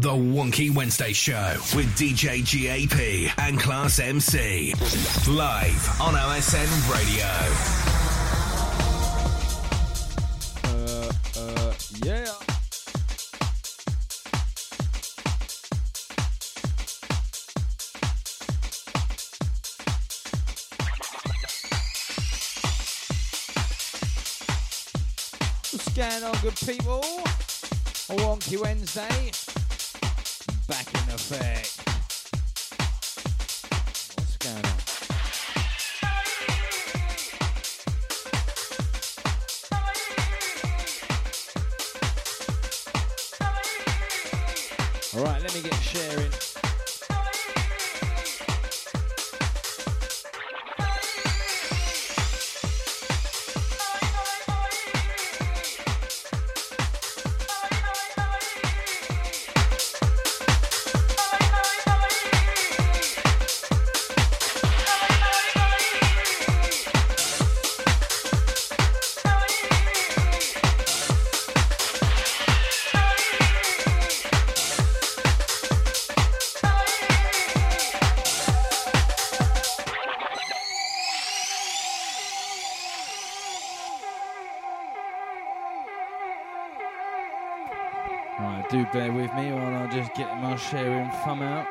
[0.00, 4.72] The Wonky Wednesday Show with DJ GAP and Class MC.
[5.28, 7.26] Live on OSN Radio.
[10.62, 11.74] Uh, uh,
[12.04, 12.32] yeah.
[25.72, 27.02] What's going on, good people?
[28.10, 29.32] A wonky Wednesday.
[31.30, 31.76] Effect.
[34.16, 34.72] What's going on?
[45.14, 46.27] All right, let me get sharing.
[90.58, 91.66] Get my sharing thumb out.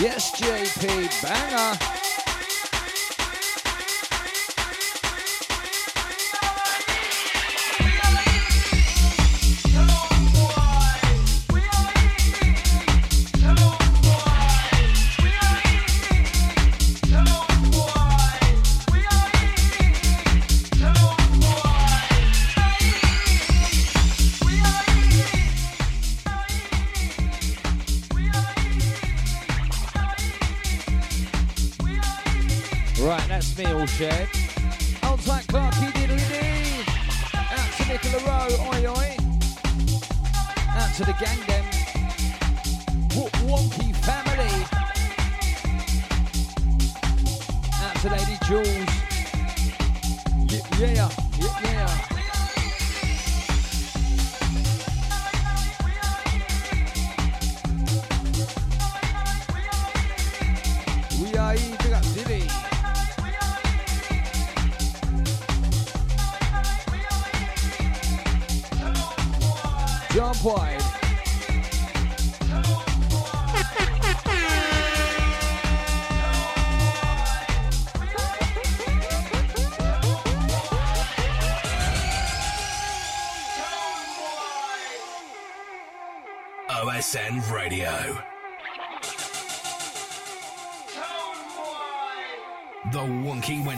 [0.00, 1.91] Yes, JP, banger.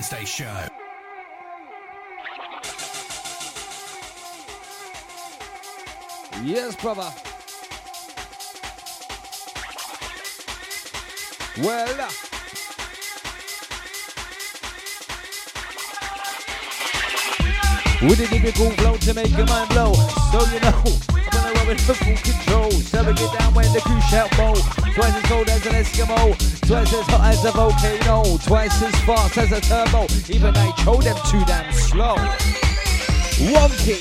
[0.04, 0.44] Wednesday Show.
[6.42, 7.10] Yes, brother.
[11.62, 12.10] Well, uh,
[18.02, 19.94] with a typical flow to make your mind blow.
[19.94, 20.82] So you know,
[21.32, 22.68] I'm rub it for full control.
[22.68, 24.52] We get down when the crew shout mo.
[24.94, 29.36] Twice as cold as an Eskimo, twice as hot as a volcano, twice as fast
[29.38, 30.06] as a turbo.
[30.28, 32.16] Even I show them too damn slow.
[33.52, 33.98] Wonky,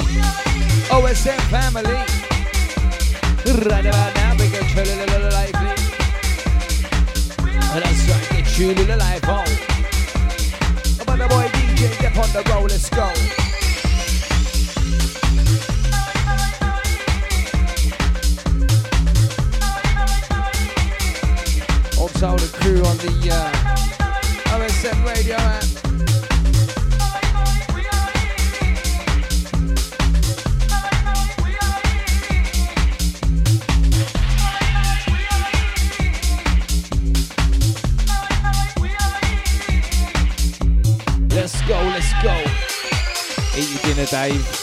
[0.90, 2.00] OSN family.
[3.70, 5.74] Right about now, we get chill a little lively.
[7.74, 9.48] And that's right, get you a little live on.
[11.02, 13.53] About the boy DJ, get on the roll, let's go.
[22.24, 23.52] Also the crew on the uh,
[24.56, 25.64] OSN radio app.
[41.30, 42.34] Let's go, let's go.
[43.58, 44.63] Eat your dinner, Dave.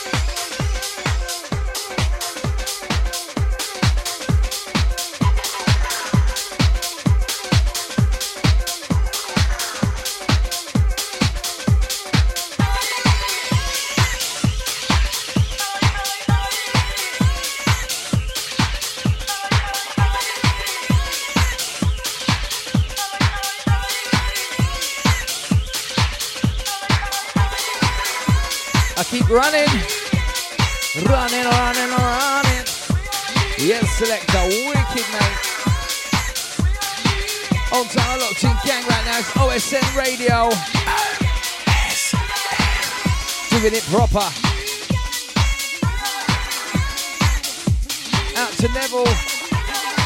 [48.36, 49.04] Out to Neville.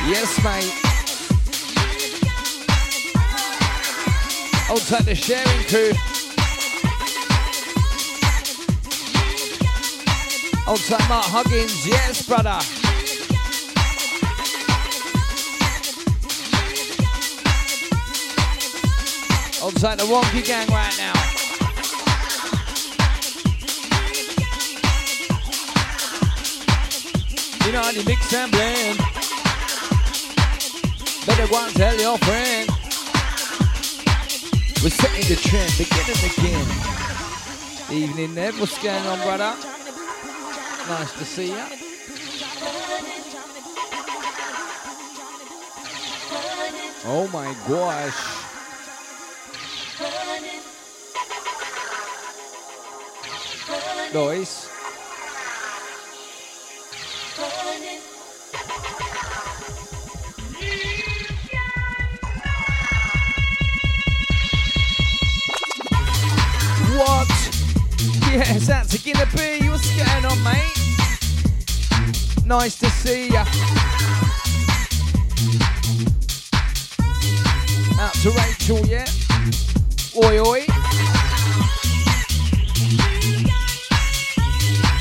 [0.07, 0.71] Yes, mate.
[4.71, 5.93] On time, the sharing crew.
[10.71, 11.87] On time, Mark Huggins.
[11.87, 12.61] Yes, brother.
[19.65, 21.34] On the Wonky Gang right now.
[27.75, 28.99] How to mix and blend.
[31.27, 32.71] Better go and tell your friend.
[34.81, 36.67] We're setting the trend, beginning again.
[37.91, 38.55] Evening, Ned.
[38.61, 39.57] What's going on, brother?
[40.89, 41.65] Nice to see you.
[47.07, 48.15] Oh my gosh.
[54.13, 54.74] Dois.
[68.67, 69.69] That's a Guinea.
[69.69, 70.73] What's going on, mate?
[72.47, 73.45] Nice to see ya.
[78.01, 79.07] Out to Rachel, yeah?
[80.17, 80.65] Oi, oi.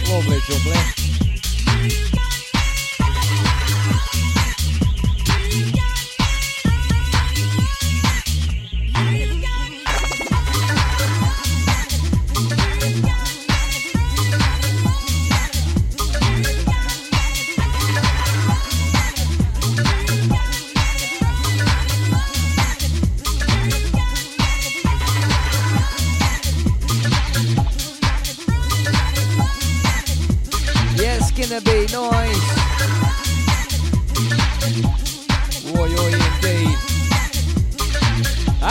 [0.10, 1.03] Lovely, lovely.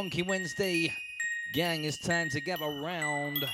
[0.00, 0.90] Wonky Wednesday.
[1.52, 3.44] Gang, it's time to gather round.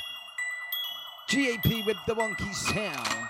[1.28, 3.28] GAP with the wonky sound.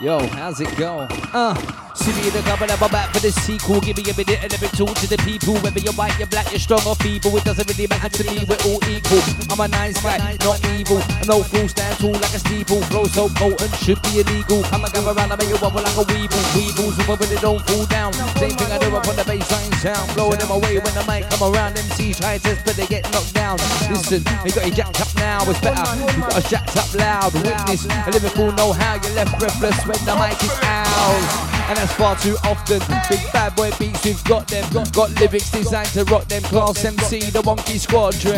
[0.00, 1.06] Yo, how's it go?
[1.32, 1.77] Uh.
[2.08, 3.84] See me the cover of a back for the sequel.
[3.84, 5.60] Give me a minute and let me talk to the people.
[5.60, 7.36] Whether you're white, you're black, you're strong or feeble.
[7.36, 9.20] It doesn't really matter to me, we're all equal.
[9.52, 11.04] I'm a nice guy, not evil.
[11.28, 12.80] No fool stand tall like a steeple.
[12.88, 14.64] Flow so potent, should be illegal.
[14.72, 16.40] I'm a gather around, I make you wobble like a weevil.
[16.56, 18.16] Weevils, when they don't fall down.
[18.40, 20.08] Same thing I do up on the baseline sound.
[20.16, 21.76] Blowing them away when the mic come around.
[21.76, 23.60] MC try test, but they get knocked down.
[23.92, 25.84] Listen, you got your jacked up now, it's better.
[26.16, 27.36] You got a jacked up loud.
[27.36, 31.92] Witness a lyrical know how you left breathless when the mic is out and that's
[31.92, 32.80] far too often.
[33.08, 34.64] Big bad boy beats, we've got them.
[34.92, 36.42] Got, lyrics designed to rock them.
[36.42, 38.34] Class MC, the wonky squadron.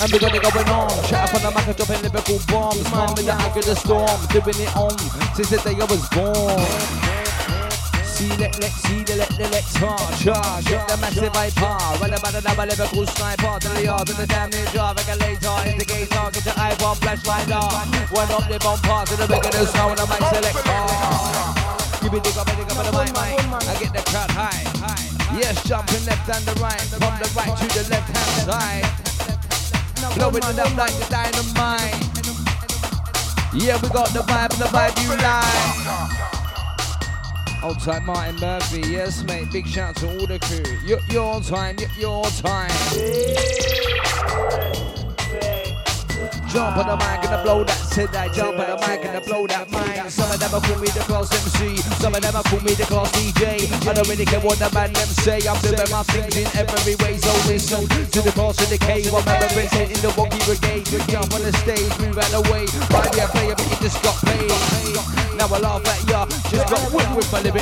[0.00, 0.88] And we got it going on.
[1.04, 2.84] Chat up on the mic, dropping lyrical bombs.
[2.90, 4.96] Man with the eye of the storm, doing it on
[5.36, 7.04] since the day I was born.
[8.14, 12.14] See, let, let, see, the let, the let, charge, charge, get the massive iPod, run
[12.14, 16.44] about another lyrical sniper to the yard, to the damn new jar, regulator, indicator, get
[16.46, 20.22] your iPhone flashlight on, one up the bumper to the bigger snow and the mic
[20.30, 21.63] selector.
[22.04, 23.64] Me the go, the go, the mic, mic.
[23.66, 24.60] I get the crowd high.
[25.38, 28.84] Yes, jumping left and the right, from the right to the left hand side.
[30.14, 31.96] Blowing it up like the dynamite.
[33.54, 35.94] Yeah, we got the vibe, the vibe you like.
[37.64, 40.62] Old time Martin Murphy, yes mate, big shout to all the crew.
[40.84, 42.70] Your, your time, your time.
[46.48, 47.63] Jump on the mic and I blow
[47.94, 50.10] that I jump on the mic and I blow that mind.
[50.10, 52.74] Some of them are call me the class MC, some of them are call me
[52.74, 53.70] the class DJ.
[53.86, 55.38] I don't really care what the man them say.
[55.46, 59.06] I'm doing my things in every way, so listen to the class of the K.
[59.14, 59.46] Member
[59.86, 60.90] in the wonky brigade.
[61.06, 62.66] Jump on the stage, move out the way.
[62.90, 64.50] Might be a player, but you just got paid.
[65.38, 66.26] Now I laugh at ya.
[66.50, 67.54] Just got whipped with my in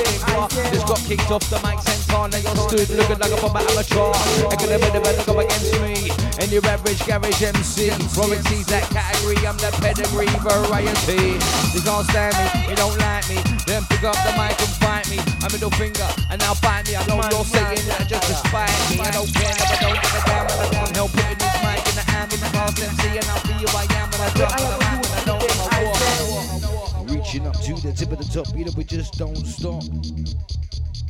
[0.72, 2.28] Just got kicked off the mic center.
[2.28, 4.12] Now you're stood looking like I'm a bomb amateur.
[4.48, 6.08] I could never, never go against me.
[6.40, 7.90] And your average garage MC.
[8.12, 11.38] From it that category, I'm the pedigree variety.
[11.72, 13.38] You can't stand me, you don't like me.
[13.66, 15.18] Then pick up the mic and fight me.
[15.42, 16.96] I'm a middle finger, and now bite me.
[16.96, 19.00] I know you're saying that just to spite me.
[19.00, 20.46] I don't care, but I don't give a damn.
[20.46, 23.18] And I can't help putting this mic in the hand of the class MC.
[23.18, 25.40] And I'll be who I am, and I drop on the mic, and I don't
[25.40, 27.10] give a walk.
[27.10, 29.82] Reaching up to the tip of the top, you know, we just don't stop.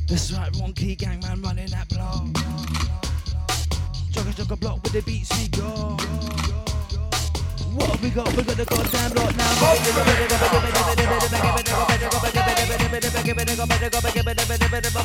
[0.07, 2.25] That's right, one key gang man running that block.
[4.11, 5.97] Jogger, jogger block with the beats we go.
[7.73, 8.29] What we got?
[8.37, 9.49] We got the goddamn lot now.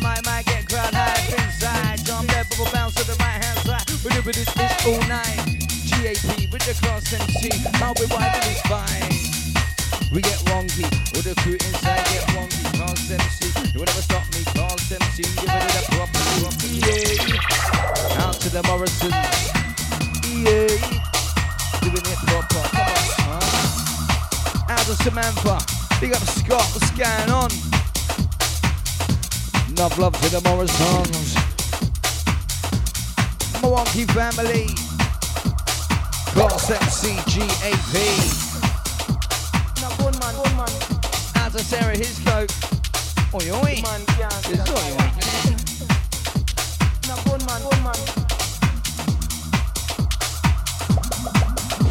[0.02, 2.04] My might get crowd high inside.
[2.04, 3.88] Jump there, bubble bounce to the right hand side.
[4.04, 5.64] We do this this all night.
[5.88, 7.48] GAP with the class MC.
[7.80, 9.16] How we winding is fine.
[10.12, 10.84] We get wonky,
[11.16, 12.68] all the crew inside get wonky.
[12.76, 14.44] Class MC, you will never stop me.
[14.52, 16.68] Class MC, give it a proper, proper.
[16.68, 18.28] Yeah.
[18.28, 19.16] Out to the Morrisons.
[20.44, 21.17] Yeah
[21.90, 22.62] doing it proper.
[22.68, 24.72] Come on, huh?
[24.72, 25.58] Out of Samantha.
[26.00, 26.66] Big up Scott.
[26.72, 27.50] What's going on?
[29.70, 31.34] Enough love to the Morrisons.
[33.62, 34.66] Milwaukee family.
[36.36, 37.94] Class MCGAP.
[39.80, 40.72] Now, good man, good man.
[41.36, 42.52] Out to Sarah Hiscote.
[43.34, 43.82] Oi, oi.
[43.82, 44.28] Man, yeah.
[44.44, 45.10] It's oi, oi.
[47.08, 48.17] Now, good man, good man.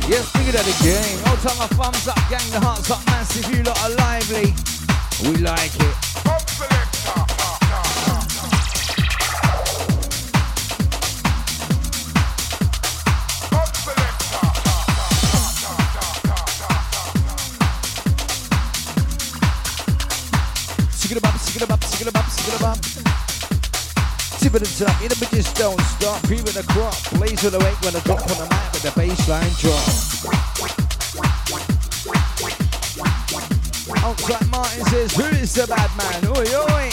[0.09, 1.19] Yes, bigger than the game.
[1.27, 3.53] All time a thumbs up, gang, the hearts up massive.
[3.53, 4.53] You lot are lively.
[5.21, 5.95] We like it.
[20.93, 23.06] Sick it up, sick it up, sick it up, sick it up
[24.47, 26.21] tip of the top, you know, but just don't stop.
[26.23, 28.93] Cream the crop, blaze with the wake when I drop on the mic with the
[28.95, 29.83] baseline drop.
[33.89, 36.25] Oh, Outside Martin says, who is the bad man?
[36.31, 36.89] Oi, oi.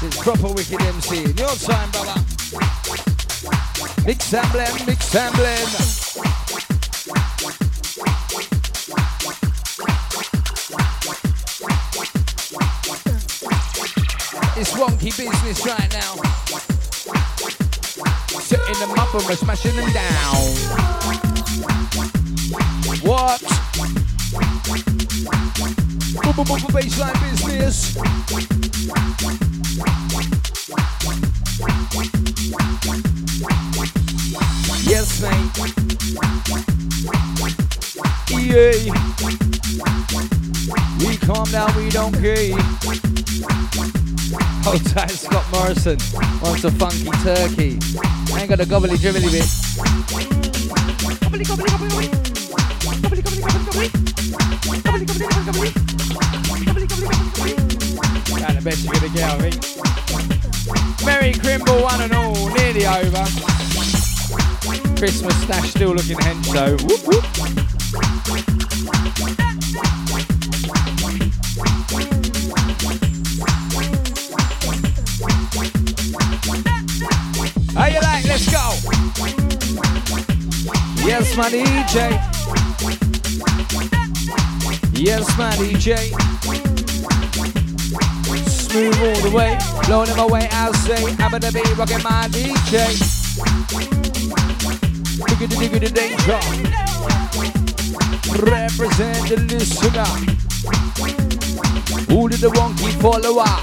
[0.00, 1.32] This proper wicked MC.
[1.38, 2.20] Your time, brother.
[4.04, 6.45] Mix and blend, mix and blend.
[14.58, 16.16] It's wonky business right now.
[18.40, 20.36] Setting them up and we're smashing them down.
[23.02, 23.42] What?
[26.72, 27.96] Baseline business.
[34.86, 35.76] Yes, mate.
[38.46, 38.72] Yeah.
[41.06, 43.05] We calm down, we don't care.
[44.66, 45.96] Hold tight, Scott Morrison
[46.42, 47.78] wants a funky turkey.
[48.34, 49.46] I ain't got a gobbly dribbly bit.
[51.22, 52.08] Gobbly, gobbly, gobbly, gobbly.
[53.00, 53.88] Gobbly, gobbly, gobbly, gobbly.
[54.82, 55.70] Gobbly, gobbly, gobbly, gobbly.
[56.50, 57.52] Gobbly, gobbly, gobbly, gobbly.
[58.40, 61.06] That's the best you're gonna get, I think.
[61.06, 63.24] Merry Crimble, one and all, nearly over.
[64.98, 66.76] Christmas stash still looking hench though.
[66.84, 67.65] Whoop, whoop.
[81.36, 81.94] Yes, my DJ.
[84.94, 85.96] Yes, my DJ.
[88.48, 90.48] Smooth all the way, blowing him away.
[90.52, 92.88] I'll say, I'm gonna be rocking my DJ.
[95.26, 96.40] Digga the digga the danger.
[98.50, 100.10] Represent the listener.
[102.08, 103.56] Who did the wonky follower?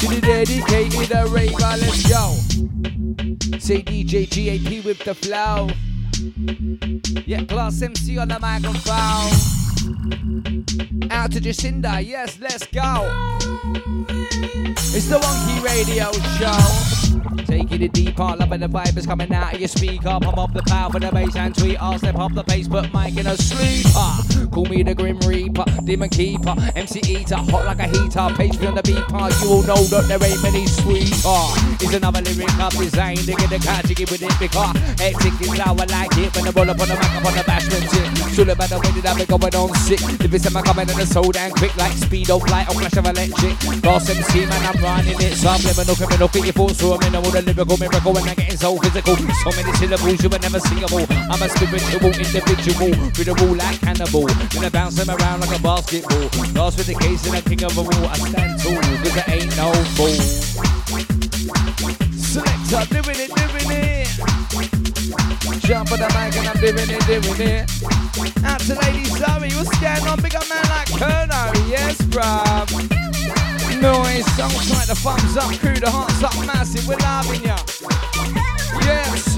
[0.00, 2.36] To the dedicated raver, let's go.
[3.66, 5.68] Say DJ GAP with the flow.
[7.26, 8.96] Yeah, class MC on the microphone.
[11.10, 13.08] Out to Jacinda, yes, let's go.
[14.94, 17.25] It's the Wonky Radio Show.
[17.44, 20.18] Taking it deep, up and the vibe is coming out of your speaker.
[20.20, 21.80] Pump up the power for the bass and tweet.
[21.80, 24.48] I'll step up the pace, put mic in a sleeper.
[24.50, 28.28] Call me the Grim Reaper, Demon Keeper, MC Eater, hot like a heater.
[28.36, 31.42] Page me on the beat part, you all know that there ain't many sweeter.
[31.80, 35.58] It's another lyric up designed to get the car jiggy with it because hectic is
[35.58, 36.34] how I like it.
[36.36, 38.34] When I roll up on the mic, up on the bashment shit.
[38.34, 40.00] Should have better way that I've been going on sick.
[40.18, 42.80] The bits of my coming in the so damn quick like speed of light or
[42.80, 43.84] flash of electric.
[43.84, 45.36] Lost MC man, I'm running it.
[45.36, 46.98] Subliminal, criminal, get your thoughts through a
[47.32, 49.16] minimal, the lyrical miracle when I'm getting so physical.
[49.16, 51.06] So many syllables, you were never singable.
[51.10, 54.26] I'm a spiritual individual, with a rule like cannibal.
[54.54, 56.30] Gonna bounce them around like a basketball.
[56.54, 58.06] Lost with the case and a king of a wall.
[58.06, 60.20] I stand tall, cause there ain't no fool.
[62.14, 64.06] Selector, doing it, doing it.
[65.62, 67.64] Jump on the mic and I'm doing it, doing it.
[68.44, 70.20] Out to Lady Zoe, what's going on?
[70.22, 73.55] Big up man like Kerno, yes, bruv.
[73.80, 77.56] Noise, songs like the thumbs up, crew, the hearts up, massive, we're loving ya.
[78.80, 79.36] Yes.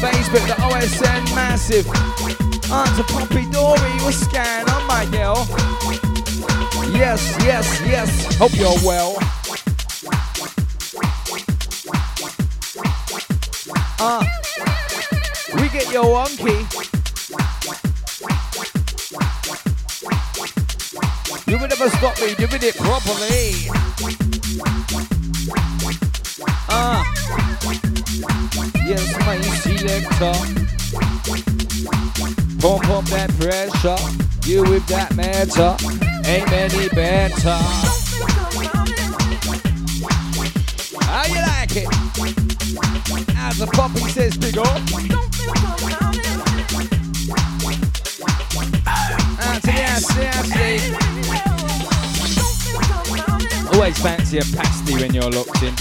[0.00, 1.86] Facebook, the OSN, massive.
[2.70, 5.46] Aunt to Poppy Dory, what's going on, my girl?
[6.92, 8.36] Yes, yes, yes.
[8.36, 9.16] Hope you're well.
[13.98, 16.95] Ah, uh, we get your wonky.
[21.48, 23.70] You will never stop me doing it properly.
[26.68, 27.04] Ah,
[28.84, 30.34] yes, my selector.
[32.58, 33.96] Pump up that pressure.
[34.48, 35.76] You with that matter.
[36.28, 37.58] Ain't many better.
[41.04, 41.88] How you like it?
[43.36, 44.80] As the poppy says, big up.
[49.46, 50.65] Anthony, Ashley, Ashley.
[53.86, 55.72] Always fancy a pasty when you're locked in.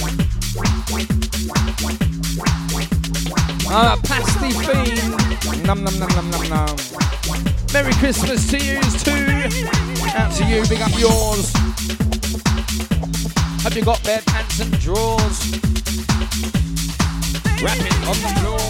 [3.67, 5.65] I'm pasty fiend.
[5.65, 6.77] Num num num num num num.
[7.73, 9.25] Merry Christmas to you too.
[10.13, 11.51] Out to you, big up yours.
[13.63, 15.39] Have you got bare pants and drawers?
[17.59, 18.61] Rapping on the floor.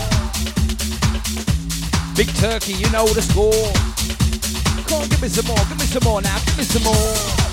[2.15, 3.52] Big turkey, you know the score.
[4.88, 7.45] Come on, give me some more, give me some more now, give me some more.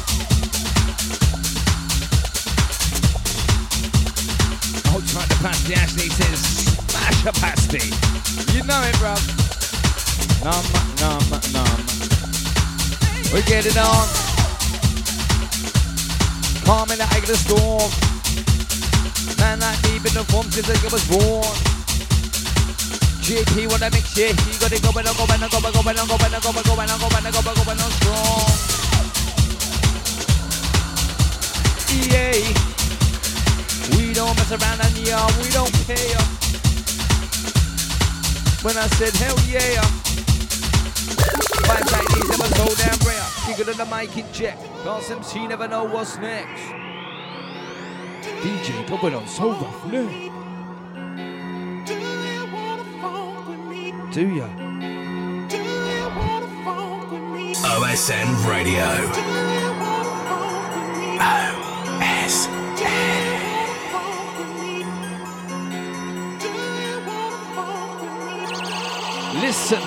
[5.13, 7.93] Tight the pasty, smash pasty.
[8.57, 9.21] You know it, bruv.
[10.43, 10.65] Num,
[11.01, 11.23] num,
[11.53, 11.79] num.
[13.33, 14.33] We get it on.
[17.23, 17.91] The storm.
[19.39, 21.47] Man, like deep in the form since I was born.
[23.23, 24.35] GP, wanna mix it.
[24.53, 26.65] You got it going on, going on, going on, going on, going on, going on,
[26.67, 28.73] going on, going on, going on, going on, strong.
[31.95, 32.72] EA.
[34.03, 36.19] We don't mess around and yeah, we don't care.
[38.63, 39.81] When I said hell yeah.
[41.63, 43.29] Vibes like these never so damn rare.
[43.47, 44.59] Bigger than the mic in check.
[44.83, 46.63] Cause she never know what's next.
[48.43, 50.31] DJ going on so roughly.
[54.13, 54.49] Do ya?
[57.65, 59.63] OSN Radio.
[69.43, 69.83] Listen.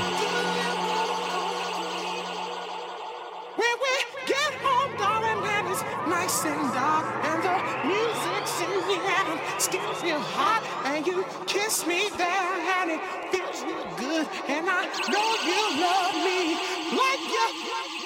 [3.56, 3.96] When we
[4.28, 7.56] get home, darling, and it's nice and dark, and the
[7.88, 13.63] music's in the air, still feel hot, and you kiss me there, and it feels
[13.63, 16.60] real good, and I know you love me
[16.91, 17.48] like you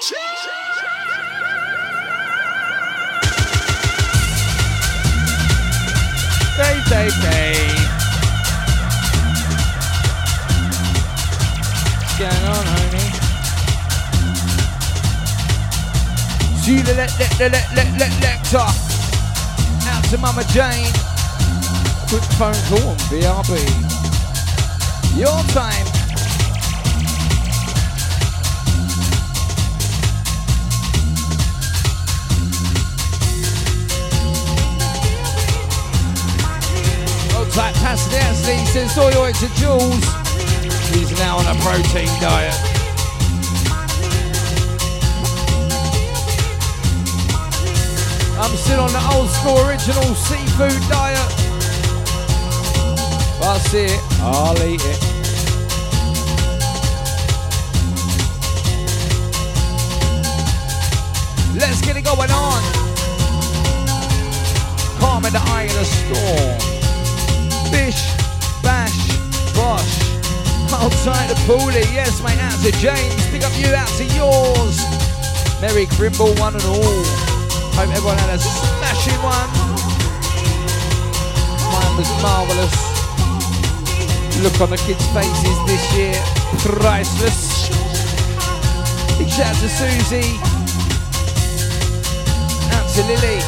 [0.06, 0.50] should.
[6.58, 7.69] Dave, Dave, Dave.
[16.70, 18.58] See the let let let let let lector.
[19.90, 20.94] Out to Mama Jane.
[22.10, 23.58] Quick phone call on BRB.
[25.18, 25.88] Your time.
[37.36, 40.06] Old type Pastor Ashley says your way to Jules.
[40.94, 42.69] He's now on a protein diet.
[48.42, 51.20] I'm still on the old school original seafood diet.
[53.44, 55.00] I see it, I'll eat it.
[61.60, 62.64] Let's get it going on.
[65.02, 66.60] Calm in the eye of the storm.
[67.72, 68.16] Bish,
[68.64, 68.96] bash,
[69.54, 70.00] bosh.
[70.72, 73.28] Outside the poolie, yes, mate, out to James.
[73.32, 74.80] Pick up you, out to yours.
[75.60, 77.29] Merry Grimble, one and all.
[77.80, 79.50] Hope everyone had a smashing one.
[81.72, 82.76] Mine was marvellous.
[84.44, 86.14] Look on the kids' faces this year,
[86.60, 87.70] priceless.
[89.18, 90.36] Big shout out to Susie.
[92.76, 93.40] Out to Lily.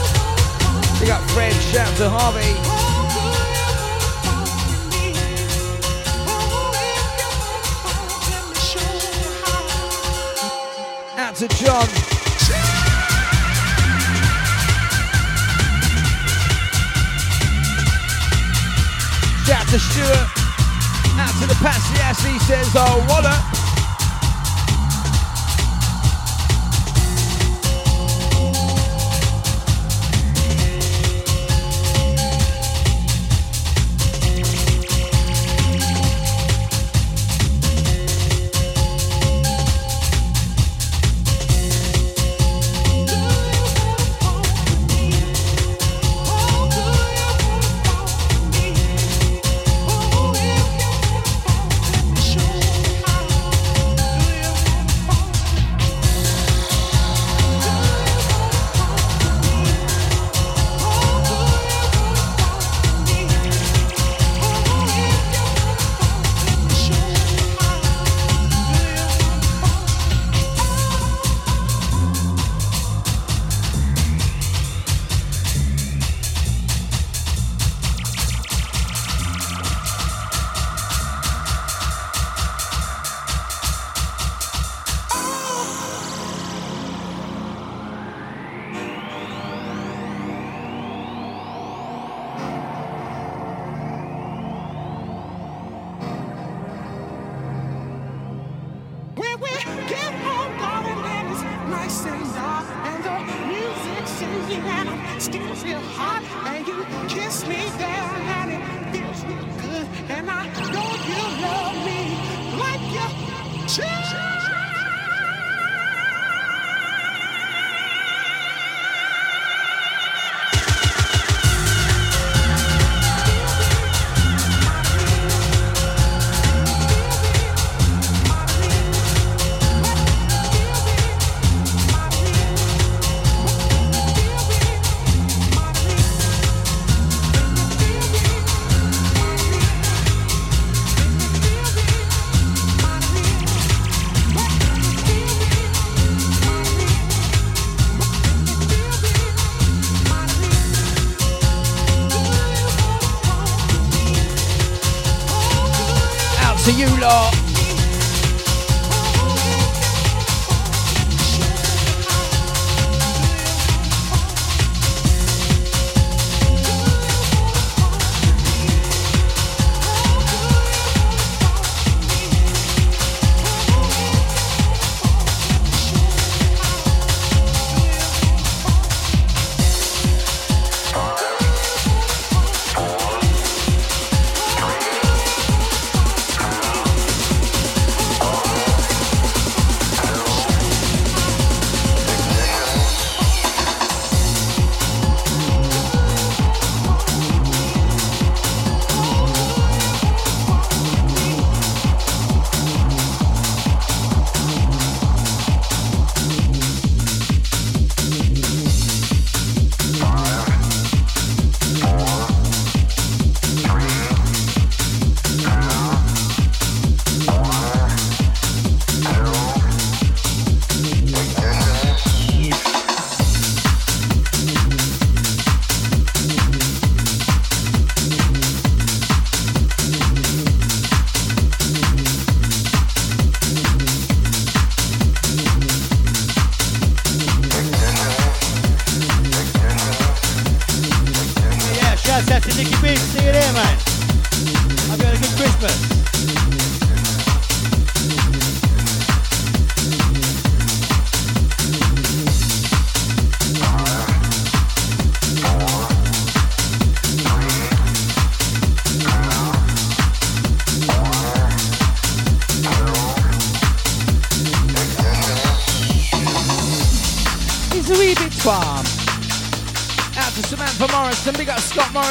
[1.01, 2.55] Big up Fred, shout out to Harvey.
[11.17, 12.10] Out to John.
[19.71, 20.27] To Stuart.
[21.15, 23.70] Out to the Patsy as he says, oh, what.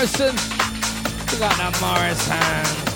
[0.00, 0.34] Morrison,
[1.26, 2.89] big up that Morrison.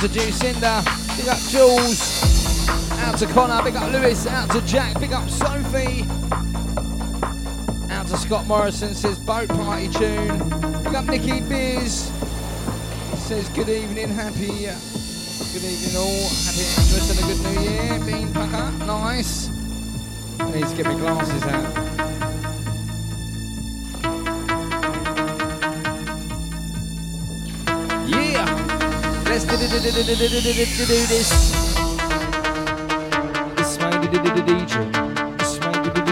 [0.00, 0.82] To Jacinda,
[1.18, 2.22] big up Jules.
[3.00, 4.26] Out to Connor, big up Lewis.
[4.26, 6.06] Out to Jack, big up Sophie.
[7.92, 10.38] Out to Scott Morrison, says boat party tune.
[10.84, 12.10] Big up Nikki Beers,
[13.18, 14.78] Says good evening, happy uh,
[15.52, 16.28] Good evening all.
[16.46, 18.00] Happy Christmas and a good new year.
[18.06, 19.50] Bean pucker, nice.
[20.40, 21.89] I need to get my glasses out.
[29.42, 31.30] Let's do this.
[34.60, 34.84] DJ.
[35.34, 36.04] It's my DJ.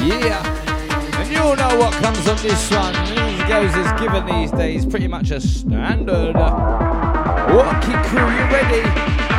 [0.00, 1.20] Yeah.
[1.20, 2.94] And you all know what comes on this one.
[3.04, 6.34] These girls is given these days pretty much a standard.
[6.34, 8.82] Walkie crew, you ready?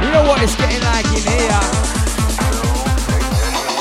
[0.05, 1.84] You know what it's getting like in here.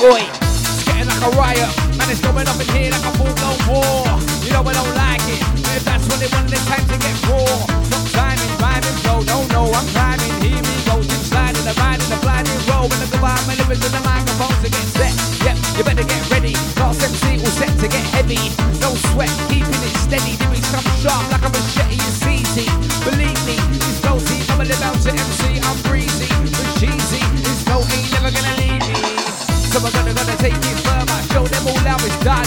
[0.05, 1.64] Oi, it's getting like a riot.
[1.97, 4.05] Man, it's going up in here like a full-blown war.
[4.45, 5.40] You know I don't like it.
[5.64, 7.49] But if that's what they want, it's time to get raw.
[7.88, 9.25] Some timing, rhyming, flow.
[9.25, 10.29] Don't know I'm climbing.
[10.45, 11.01] Here we go.
[11.01, 12.85] Sliding, the riding, the blinding roll.
[12.85, 15.17] When I go by my lyrics in the microphone to get set.
[15.40, 16.53] Yep, you better get ready.
[16.77, 18.53] Class MC all set to get heavy.
[18.85, 20.37] No sweat, keeping it steady.
[20.37, 21.97] Lyrics come sharp like a machete.
[21.97, 22.69] It's easy.
[23.09, 24.45] Believe me, it's no team.
[24.53, 25.64] I'm a out to MC.
[25.64, 27.25] I'm breezy, but cheesy.
[27.40, 29.34] It's no ain't never gonna leave me.
[29.75, 31.19] So I'm gonna, gonna take it further.
[31.35, 32.47] Show them all how it's done.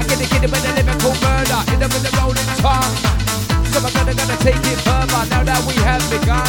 [0.00, 1.60] I get get it with a lyrical murder.
[1.76, 2.96] In the with the rolling tongue.
[3.68, 5.28] So I'm gonna, gonna take it further.
[5.28, 6.48] Now that we have begun.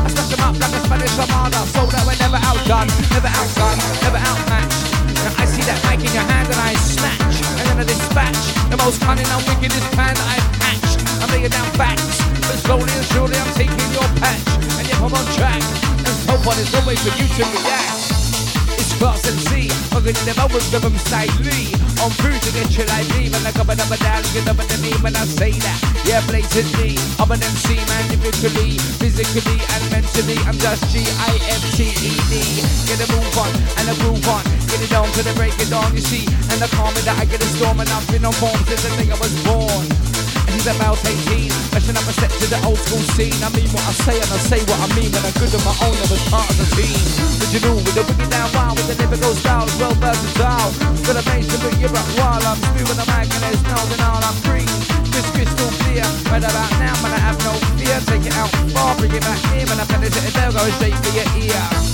[0.00, 3.84] I smash them up like a Spanish armada So that we're never outdone, never outgunned,
[4.00, 7.76] never outmatched Now I see that mic in your hand and I snatch And then
[7.76, 8.40] I dispatch
[8.72, 13.06] the most cunning and wickedest plan I've hatched I'm laying down facts, but slowly and
[13.12, 14.48] surely I'm taking your patch
[14.80, 17.97] And yep, I'm on track, and so far there's no way for you to react
[18.98, 21.70] Class MC, fucking in the moment, rhythm slightly.
[22.02, 24.42] On through to get you like me, when I come and up and down, you
[24.42, 25.78] know what I mean when I say that.
[26.02, 30.34] Yeah, blatantly, I'm an MC man, lyrically, physically, and mentally.
[30.50, 32.32] I'm just G-I-F-T-E-D.
[32.90, 34.42] Get a move on, and a groove on.
[34.66, 36.26] Get it on to the break it on, you see.
[36.50, 38.90] And the calm that I get a storm, and I've been on form since the
[38.98, 40.07] day I was born.
[40.48, 43.36] And he's about 18, mashing up a step to the old school scene.
[43.44, 45.60] I mean what I say, and I say what I mean when I'm good on
[45.60, 46.96] my own, I was part of the team.
[47.52, 50.72] Original with the wicked down wild the lyrical style is well versatile.
[51.04, 53.76] Got a bass to put you up while I'm on the mic and there's no
[53.92, 54.64] denial I'm free.
[55.12, 56.08] Just crystal clear.
[56.32, 58.00] Right about now, man, I have no fear.
[58.08, 59.68] Take it out far, bring it back here.
[59.68, 61.87] When I penetrate it, they'll go straight for your ear.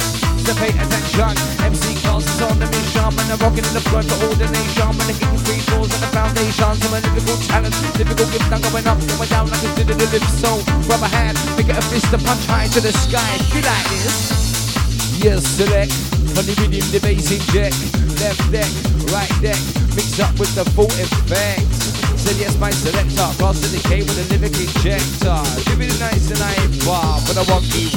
[0.45, 1.33] So pay attention,
[1.65, 4.93] MC is on the mission And I'm rocking in the front for all the nation
[4.93, 6.69] Man, the king three floors and the foundation.
[6.85, 9.97] So my lyrical talent, typical gift I'm going up, going down like a did the
[9.97, 13.25] lip So grab a hand, make it a fist and punch high to the sky.
[13.57, 14.45] Feel like this.
[15.17, 15.97] Yes, select.
[16.37, 17.81] On the rhythm, the bass inject.
[18.21, 18.69] Left deck,
[19.17, 19.57] right deck,
[19.97, 21.65] mix up with the full effect.
[22.21, 25.33] Said yes, my selector, cross the decay with a lyric injector.
[25.33, 26.53] Uh, give it a nice and I
[26.85, 27.89] bar, but I won't be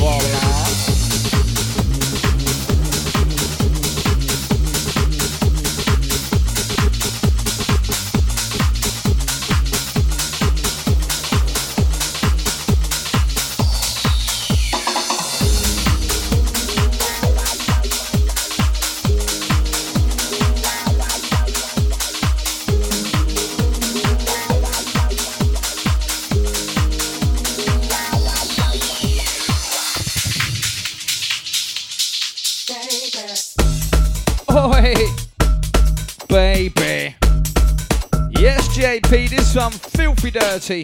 [40.31, 40.83] filthy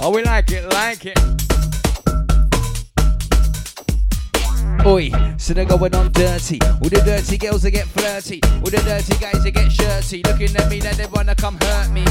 [0.00, 1.33] Oh, we like it, like it.
[4.86, 6.60] Oi, so they're going on dirty.
[6.62, 8.40] All the dirty girls that get flirty.
[8.56, 10.22] All the dirty guys that get shirty.
[10.24, 12.04] Looking at me like they wanna come hurt me.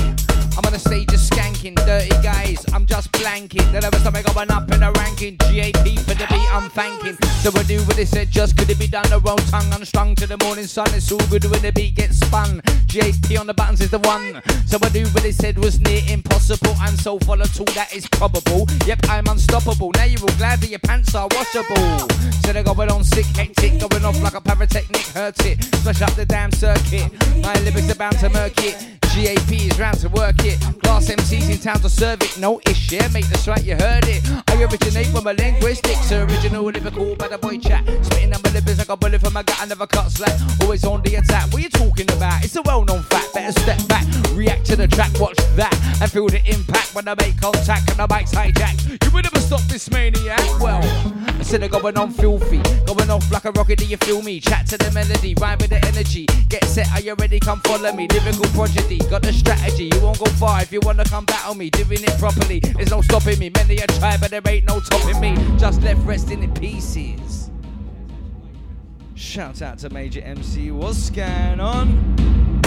[0.57, 3.71] I'm on the stage just skanking, dirty guys, I'm just blanking.
[3.71, 5.37] The never stop me going up in the ranking.
[5.37, 7.17] GAP for the beat, I'm thanking.
[7.41, 9.09] So I do what they said, just could it be done?
[9.09, 10.87] The wrong tongue unstrung to the morning sun.
[10.93, 12.61] It's all good when the beat gets spun.
[12.87, 14.41] GAP on the buttons is the one.
[14.67, 16.75] So I do what they said was near impossible.
[16.81, 18.67] And so volatile that is probable.
[18.85, 19.91] Yep, I'm unstoppable.
[19.95, 22.09] Now you're all glad that your pants are washable.
[22.45, 25.63] So going on sick, hectic, going off like a pyrotechnic, hurt it.
[25.75, 27.11] Smash up the damn circuit.
[27.41, 29.02] My lyrics are bound to murk it.
[29.13, 30.59] GAP is round to work it.
[30.81, 32.35] Class MCs in town to serve it.
[32.39, 34.23] No issue, make the right, you heard it.
[34.49, 37.85] I originate from a linguistics, original lyrical by the boy chat.
[38.05, 40.33] Spitting on my lips like a bullet from my gut, I never cut slack.
[40.61, 41.53] Always on the attack.
[41.53, 42.43] What you talking about?
[42.43, 43.35] It's a well known fact.
[43.35, 47.13] Better step back, react to the track, watch that, and feel the impact when I
[47.13, 49.03] make contact and the mic's hijacked.
[49.05, 50.41] You will never stop this maniac.
[50.59, 50.81] Well,
[51.39, 53.77] I said I'm going on filthy, going off like a rocket.
[53.77, 54.39] Do you feel me?
[54.39, 56.25] Chat to the melody, rhyme with the energy.
[56.49, 57.39] Get set, are you ready?
[57.39, 58.07] Come follow me.
[58.07, 59.89] Lyrical prodigy, got the strategy.
[59.93, 61.69] You won't go far if you wanna come battle me.
[61.69, 63.49] Doing it properly, there's no stopping me.
[63.49, 65.35] Many a try, but there ain't no topping me.
[65.57, 67.49] Just left resting in pieces.
[69.15, 70.71] Shout out to Major MC.
[70.71, 72.61] What's going on?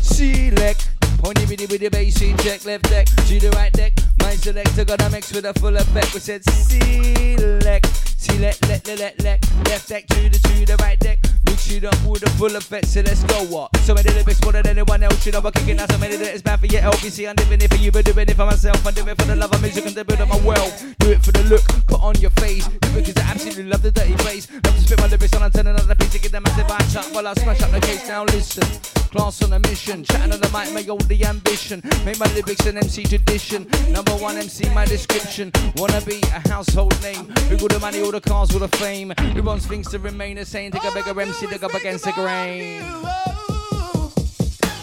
[0.00, 0.90] Select.
[1.18, 3.92] Pointy bitty with the bass in check left deck to the right deck.
[4.22, 6.14] My selector gonna mix with a full effect.
[6.14, 7.99] We said select,
[8.40, 9.68] select, let, let, let, let.
[9.68, 11.18] Left deck to the to the right deck.
[11.44, 12.86] Mix it up with a full effect.
[12.86, 13.76] So let's go what?
[13.78, 15.24] So many lyrics more than anyone else.
[15.26, 17.28] You know I'm kicking out so many that it's bad for your LBC.
[17.28, 18.86] I'm doing it for you, but doing it for myself.
[18.86, 20.72] I'm doing it for the love of music and to build up my wealth.
[20.98, 22.66] Do it for the look, put on your face.
[22.94, 24.50] Because I absolutely love the dirty bass.
[24.50, 26.86] Love to spit my lyrics on and turn another piece to get the massive eye
[26.88, 28.08] shot while I smash up the case.
[28.08, 28.66] Now listen,
[29.10, 31.82] class on a mission, chatting on the mic, make all the ambition.
[32.04, 33.68] Make my lyrics an MC tradition.
[33.90, 35.52] Number one MC, my description.
[35.76, 37.28] Wanna be a household name.
[37.50, 39.12] Who got the money, all the cars, all the fame.
[39.34, 40.70] Who wants things to remain the same?
[40.70, 42.82] Take a bigger MC, look up against the grain.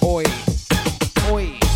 [0.03, 0.23] Oi,
[1.31, 1.66] oi.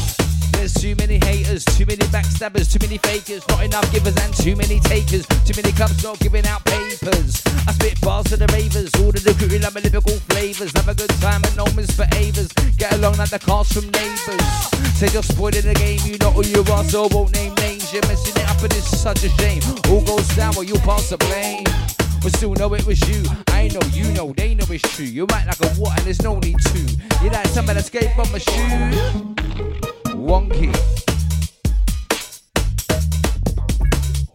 [0.62, 4.80] Too many haters, too many backstabbers, too many fakers, not enough givers and too many
[4.82, 5.26] takers.
[5.42, 7.42] Too many clubs not giving out papers.
[7.66, 10.72] I spit bars to the ravers, all the crew like my lyrical flavors.
[10.78, 12.54] Have a good time and no misbehaviors.
[12.78, 14.46] Get along like the cars from neighbors.
[15.02, 17.92] Say you're spoiling the game, you know who you are, so won't name names.
[17.92, 19.66] You're messing it up and it's such a shame.
[19.90, 21.66] All goes down while you pass the blame.
[22.22, 23.26] But still know it was you.
[23.50, 25.06] I know you know, they know it's true.
[25.10, 26.82] You act like a what and there's no need to.
[27.24, 29.91] You like somebody escape from a shoe
[30.22, 30.70] wonky.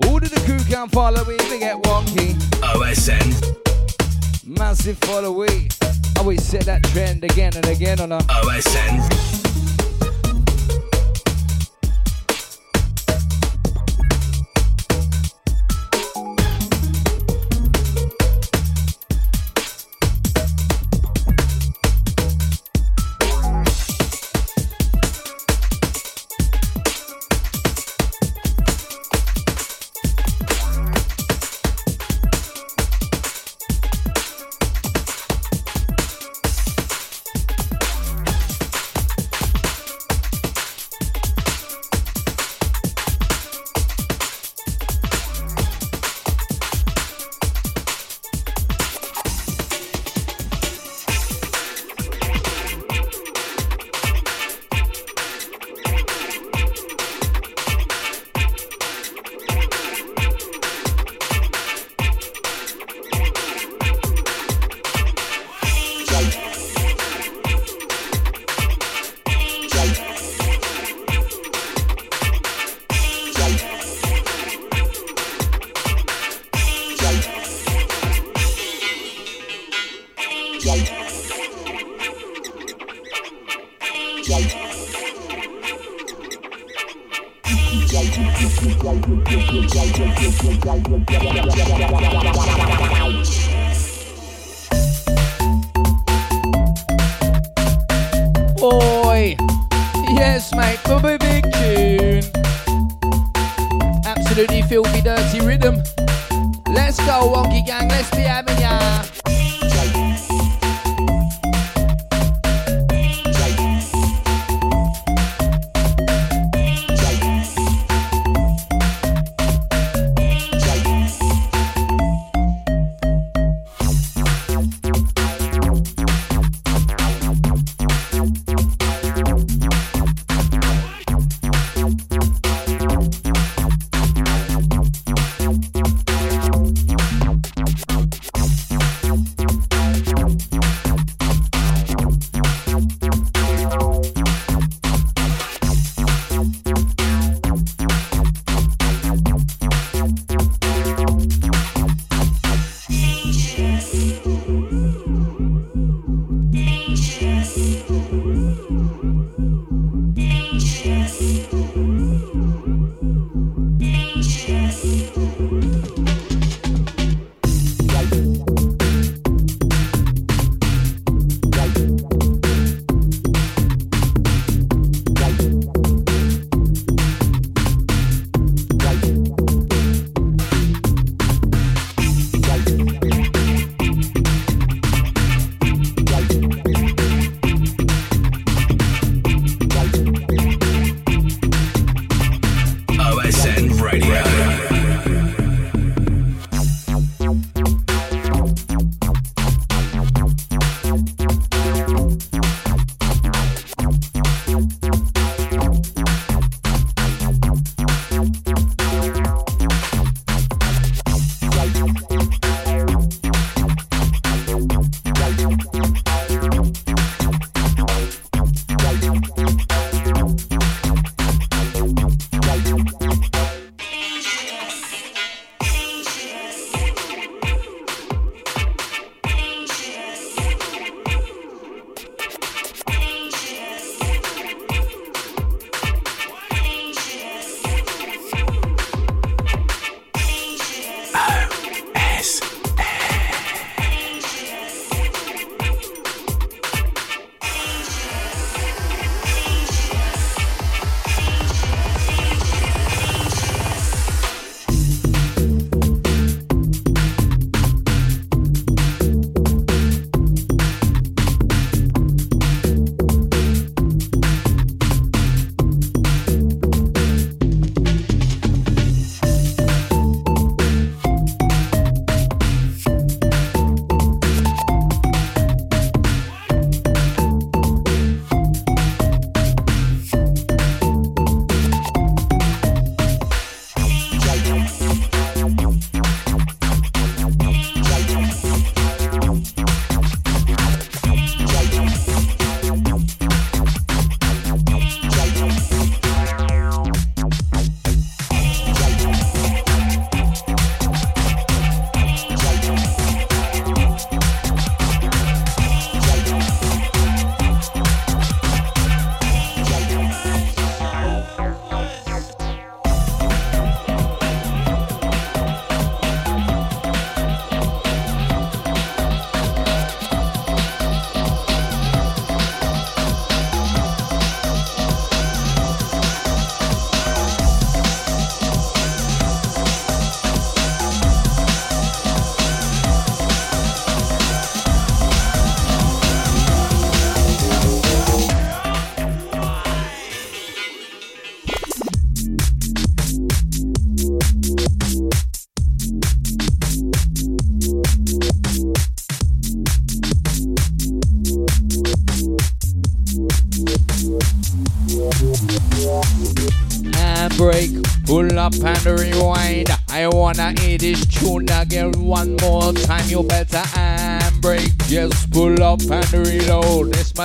[0.04, 2.34] Who did the crew can follow me to get wonky?
[2.74, 3.28] OSN.
[4.46, 5.68] Massive follow me.
[5.82, 9.45] I always set that trend again and again on a OSN.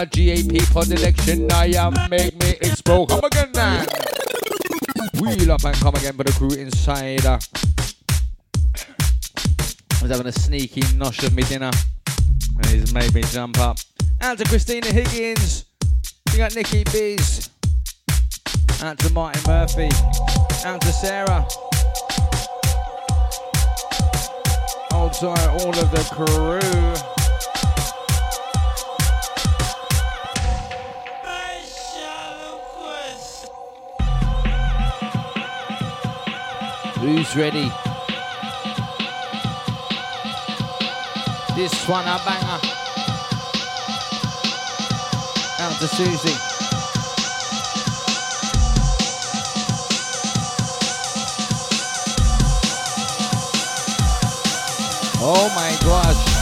[0.02, 1.52] My GAP for the election.
[1.52, 3.10] I am make me explode.
[3.10, 3.86] Come again now.
[5.20, 7.24] Wheel up and come again for the crew inside.
[7.24, 7.38] I
[10.02, 11.70] was having a sneaky nosh of me dinner
[12.58, 13.78] and he's made me jump up.
[14.22, 15.66] Out to Christina Higgins.
[16.32, 17.52] We got Nikki Biz.
[18.82, 19.90] Out to Martin Murphy.
[20.66, 21.46] Out to Sarah.
[24.94, 27.21] Out to all of the crew.
[37.02, 37.72] Who's ready?
[41.56, 42.60] This one a banger.
[45.58, 46.38] Out to Susie.
[55.24, 56.41] Oh my gosh.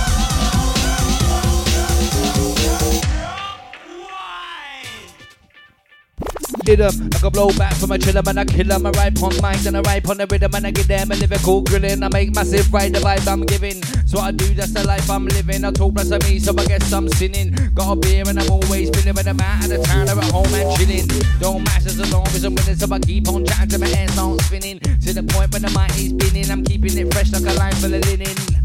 [6.70, 8.38] I can blow back from a chiller, man.
[8.38, 8.86] I kill them.
[8.86, 11.16] I ride on mics and I ride on the rhythm, and I get them a
[11.16, 12.04] lyrical grilling.
[12.04, 13.82] I make massive ride the vibe I'm giving.
[14.06, 15.66] So I do, that's the life I'm living.
[15.66, 17.56] I talk less of me, so I guess I'm sinning.
[17.74, 20.32] Got a beer and I'm always feeling when I'm out of the town or at
[20.32, 21.08] home and chilling.
[21.40, 24.08] Don't matter as long as I'm winning, so I keep on chatting till my hair
[24.10, 24.80] starts spinning.
[24.80, 27.74] To the point when the mic is spinning, I'm keeping it fresh like a line
[27.74, 28.59] full of linen.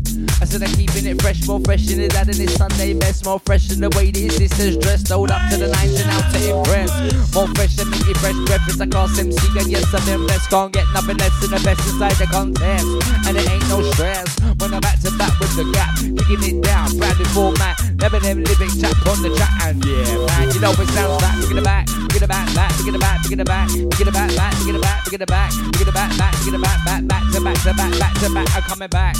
[0.44, 3.24] I said I'm keeping it fresh, more fresh than it had in this Sunday best.
[3.24, 5.08] More fresh than the way these sisters dressed.
[5.08, 6.92] Hold up to the nines and out to impress.
[7.32, 8.60] More fresh than me, fresh breath.
[8.68, 10.50] It's a class MC, and yes, I'm in blessed.
[10.52, 12.84] Can't get nothing less than the best inside the contest.
[13.24, 14.36] And it ain't no stress.
[14.60, 17.80] When I'm back to back with the gap, kicking it down, branded format.
[17.96, 21.40] Never them living tap on the chat, and yeah, man, you know it sounds like.
[21.40, 23.40] Look at the back, look at the back, back, look at the back, look at
[23.40, 25.94] the back, look at the back, back, look at back, look at back, look at
[25.96, 28.48] back, back, look at back, back, back to back to back, back to back.
[28.52, 29.16] I'm coming back.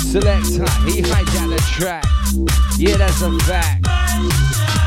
[0.00, 2.04] Selector, he hijacked the track.
[2.78, 3.86] Yeah, that's a fact.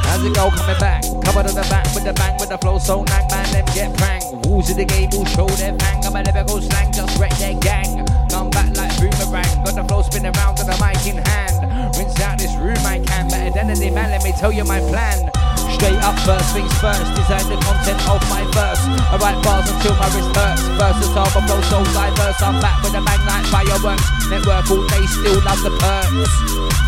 [0.05, 1.03] How's it go coming back?
[1.23, 3.97] Cover to the back with the bang with the flow so nang man them get
[3.97, 4.47] pranked.
[4.47, 6.05] Rules of the game will show their bang.
[6.05, 8.05] I'm a lyrical slang, just wreck their gang.
[8.29, 9.65] Come back like boomerang.
[9.65, 11.97] Got the flow spinning around with the mic in hand.
[11.97, 13.27] Rinse out this room I can.
[13.29, 15.31] Better than any man, let me tell you my plan.
[15.75, 17.03] Straight up, first things first.
[17.19, 18.79] Design the content of my verse.
[19.11, 20.63] I write bars until my wrist hurts.
[20.79, 22.39] Versatile, but flow so diverse.
[22.41, 24.07] I'm back with a bang like fireworks.
[24.31, 26.31] Network all day, still love the perks.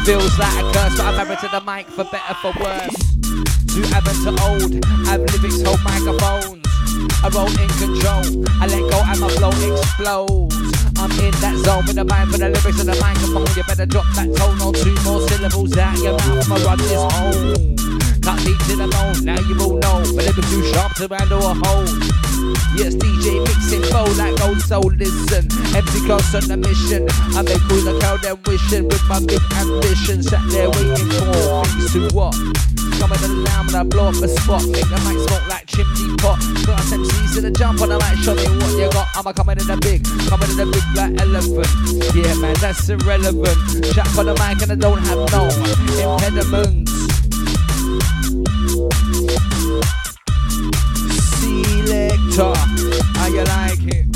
[0.08, 2.96] Feels like a curse, but I'm married to the mic for better, for worse.
[3.68, 4.72] Too avid to old,
[5.06, 6.64] have lyrics, hold microphones.
[7.22, 8.24] I roll in control,
[8.64, 10.56] I let go and my flow explodes.
[10.98, 13.46] I'm in that zone with the mind for the lyrics and the microphone.
[13.52, 16.50] You better drop that tone or two more syllables out your mouth.
[16.50, 17.77] I'ma run this home.
[18.28, 20.04] To the bone, now you all know.
[20.12, 21.88] But it's too sharp to handle a hole.
[22.76, 24.92] Yes, DJ mixing bowl like old soul.
[24.92, 27.08] Listen, empty cross on the mission.
[27.40, 30.20] I make cool the crowd and wishing with my big ambition.
[30.20, 32.36] Sat there waiting for things to what?
[33.00, 34.68] Coming to the lamb and I blow up a spot.
[34.76, 36.44] Make the mic smoke like chimney pot.
[36.68, 39.08] Class MCs to the jump on the mic, show me what you got.
[39.16, 41.72] I'm a coming in the big, coming in the big black elephant.
[42.12, 43.56] Yeah, man, that's irrelevant.
[43.96, 45.48] Chat for the mic and I don't have no
[45.96, 46.97] impediments.
[51.88, 52.54] Selector,
[53.16, 54.08] how you like it?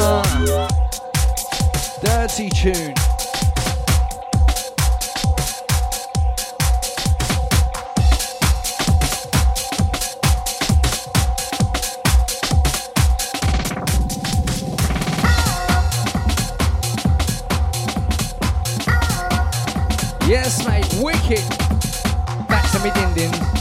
[0.00, 0.68] Uh,
[2.02, 2.94] dirty tune.
[20.26, 20.77] Yes, mate,
[21.28, 23.57] Back to me din din.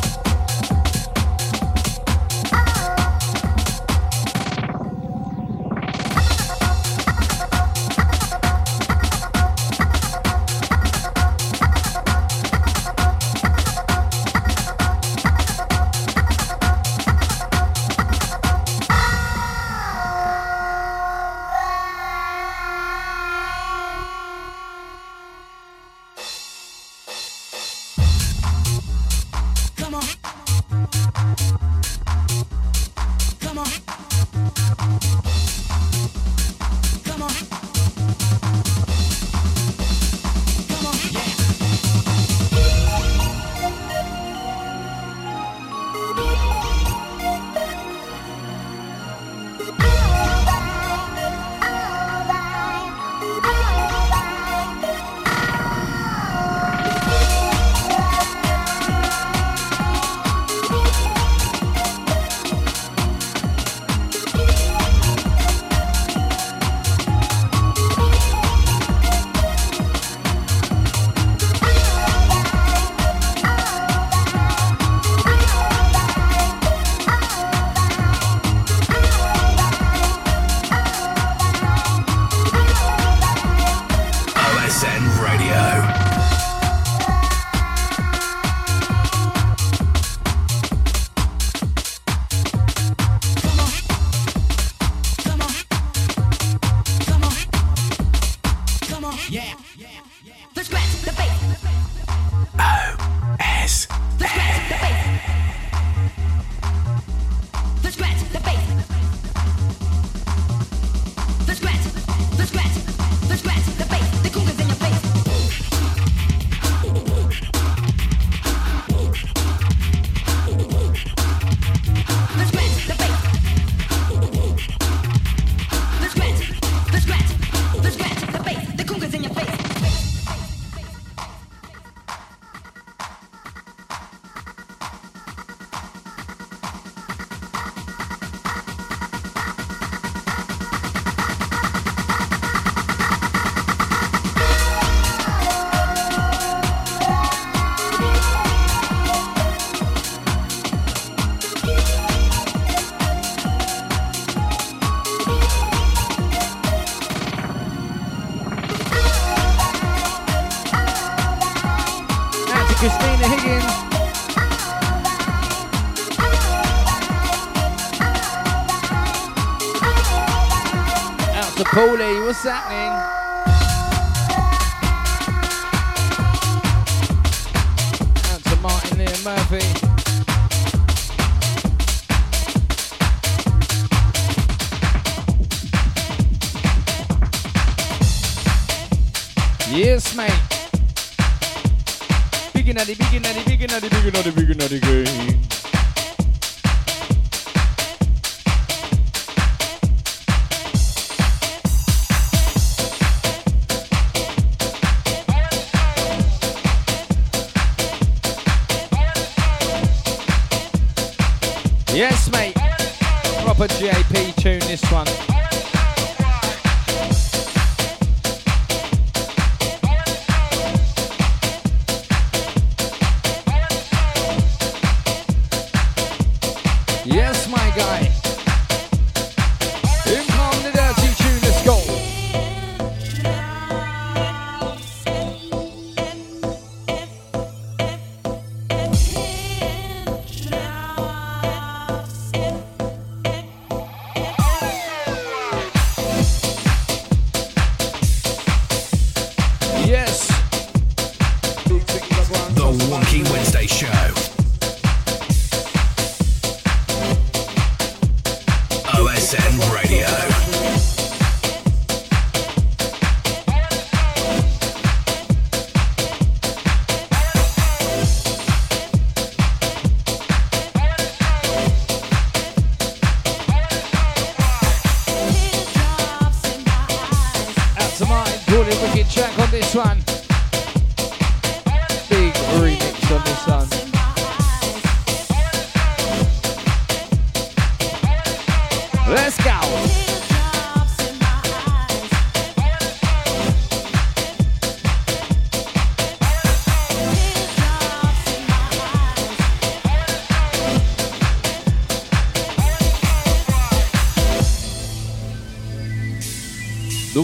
[172.37, 173.06] What's happening?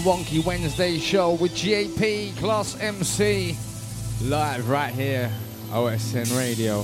[0.04, 3.56] Wonky Wednesday show with JP Class MC
[4.24, 5.32] live right here,
[5.70, 6.82] OSN Radio.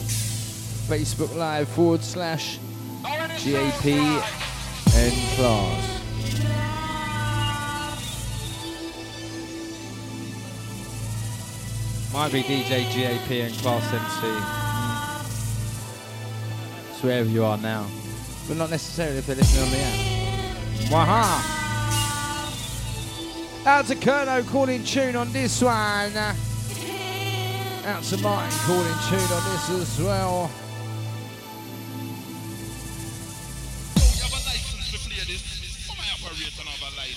[0.88, 2.60] Facebook Live forward slash
[3.04, 4.24] JP
[4.96, 6.02] and Class.
[12.14, 14.28] Might be DJ GAP and Class MC.
[16.94, 17.86] It's wherever you are now.
[18.48, 20.92] But not necessarily if they're listening on the app.
[20.92, 21.59] Waha!
[23.70, 26.18] Out to Kerno calling tune on this one.
[26.18, 26.36] Out
[28.04, 30.48] to Martin calling tune on this as well.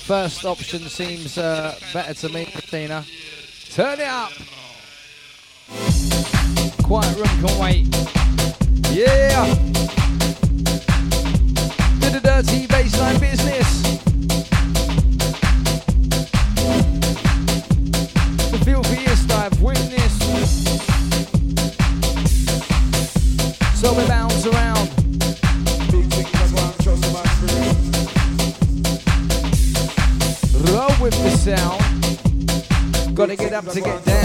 [0.03, 3.07] First option seems uh, better to me, Christina.
[3.71, 4.33] Turn it up.
[6.83, 7.87] Quiet room can wait.
[8.91, 9.55] Yeah.
[11.99, 14.02] Do the dirty baseline business.
[33.33, 34.22] Gotta get up to get down.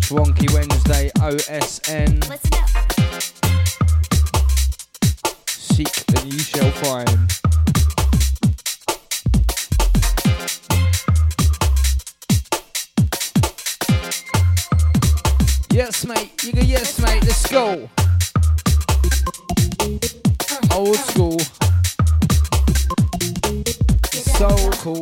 [0.00, 2.22] search Wonky Wednesday OSN.
[5.48, 7.08] Seek and you shall find.
[15.72, 16.30] Yes, mate.
[16.44, 17.24] You go, yes, mate.
[17.24, 17.88] Let's go.
[20.74, 21.38] Old school.
[24.38, 24.48] So
[24.82, 25.00] cool.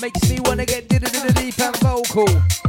[0.00, 2.65] Makes me wanna get diddy deep and vocal.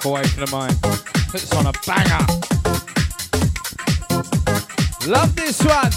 [0.00, 0.74] breakaway of mine.
[1.28, 2.26] Puts on a banger.
[5.06, 5.92] Love this one.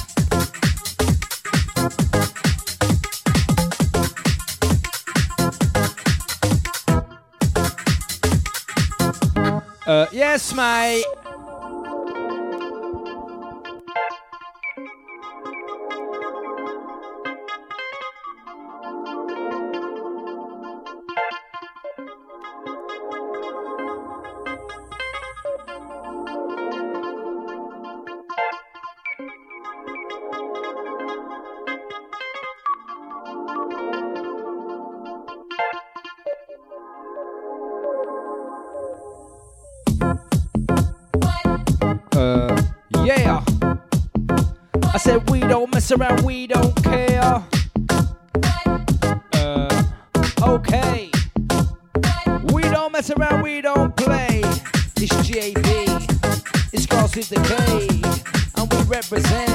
[9.85, 11.03] Uh, yes, mate.
[45.93, 47.43] around, we don't care.
[49.33, 49.83] Uh,
[50.41, 51.11] okay.
[52.51, 54.41] We don't mess around, we don't play.
[54.95, 55.55] This JB
[56.73, 57.87] is It's the K.
[58.57, 59.52] and we represent.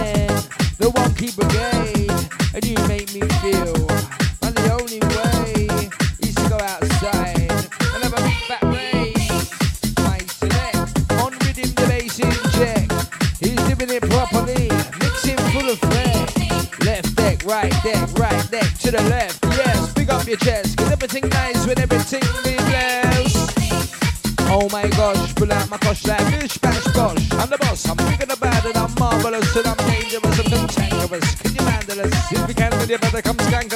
[32.89, 33.68] Monday, but there comes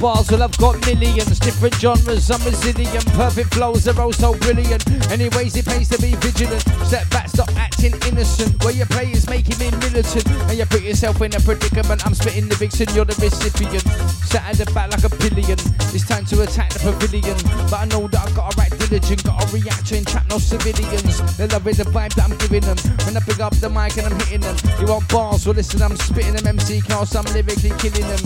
[0.00, 4.84] bars, well I've got millions Different genres, I'm resilient Perfect flows are all so brilliant.
[5.10, 6.62] Anyways, it pays to be vigilant.
[6.84, 8.62] Step back, stop acting innocent.
[8.64, 10.28] Where your play is making me militant.
[10.48, 12.04] And you put yourself in a predicament.
[12.06, 13.82] I'm spitting lyrics and you're the recipient.
[14.28, 15.58] Sat at the back like a pillion.
[15.94, 17.36] It's time to attack the pavilion.
[17.70, 19.24] But I know that I gotta act diligent.
[19.24, 21.36] Gotta react to entrap no civilians.
[21.36, 22.78] They're loving the vibe that I'm giving them.
[23.06, 24.56] When I pick up the mic and I'm hitting them.
[24.80, 26.46] You want bars, well listen, I'm spitting them.
[26.46, 28.20] MC cars, I'm lyrically killing them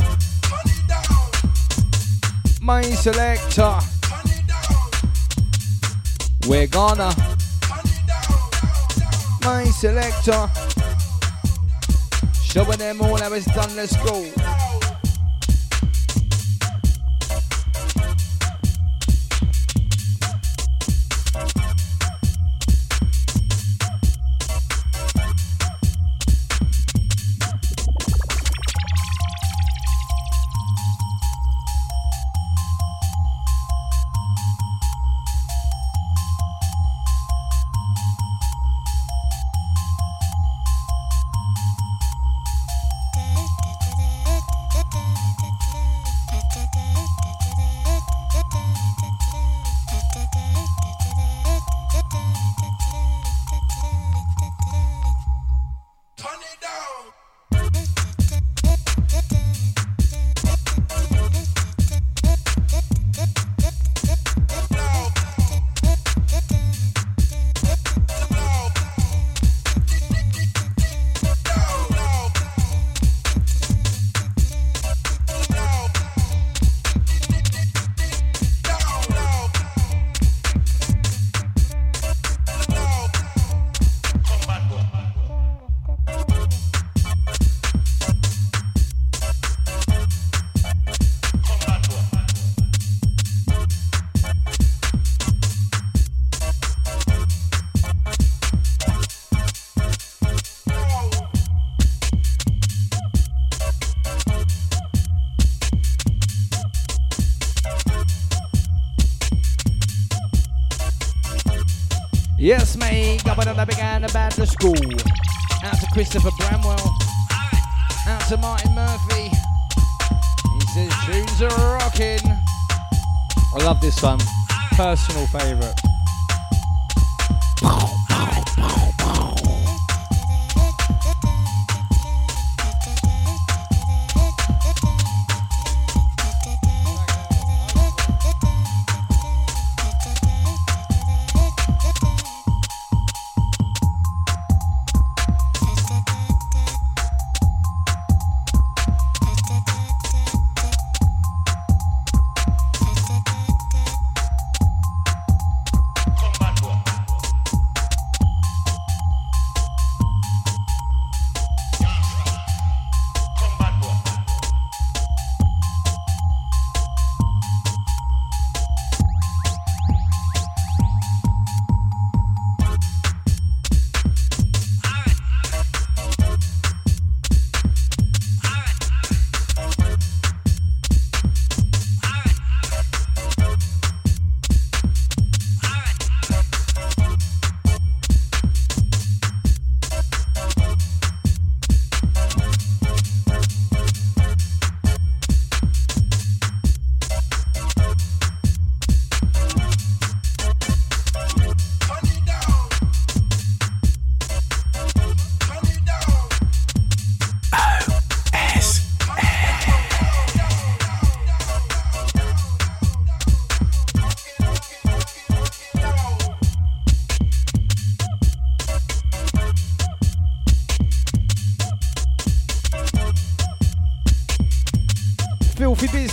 [2.60, 3.78] my selector.
[6.46, 7.12] We're gonna.
[9.42, 10.48] My selector.
[12.42, 14.69] Showing them all how it's done, let's go.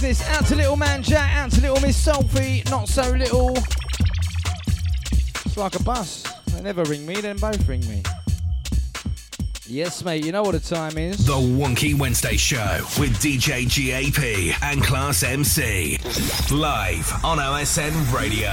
[0.08, 0.30] Business.
[0.30, 3.56] Out to little man Jack, out to little Miss Sophie, not so little.
[5.46, 6.24] It's like a bus.
[6.54, 8.04] They never ring me, then both ring me.
[9.66, 11.26] Yes, mate, you know what the time is.
[11.26, 15.98] The Wonky Wednesday Show with DJ GAP and Class MC.
[16.52, 18.50] Live on OSN Radio.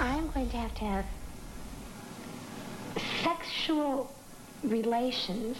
[0.00, 1.04] I'm going to have to have
[3.22, 4.12] sexual
[4.64, 5.56] relations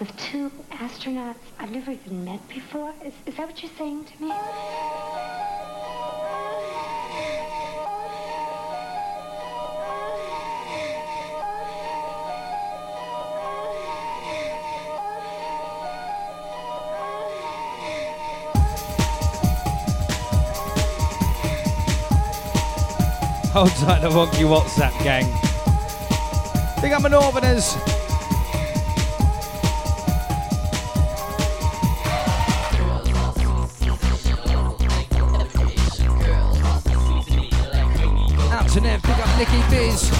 [0.00, 2.92] with two astronauts I've never even met before?
[3.04, 4.32] Is, is that what you're saying to me?
[23.52, 25.26] Hold tight, the wonky WhatsApp gang.
[26.80, 27.91] Big up my Northerners.
[39.42, 40.12] Nicky Biz.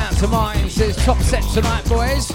[0.00, 2.32] Out to mine, says top set tonight, boys.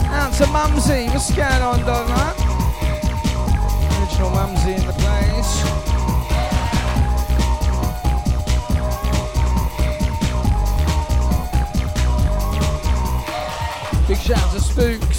[0.00, 2.34] Out to Mumsy, what's going on, Donna?
[4.00, 5.62] Original Mumsy in the place.
[14.08, 15.13] Big shout out to Spooks.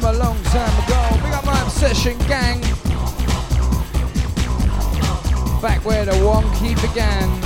[0.00, 1.24] From a long time ago.
[1.24, 2.60] Big up my obsession gang.
[5.60, 7.37] Back where the wonky began.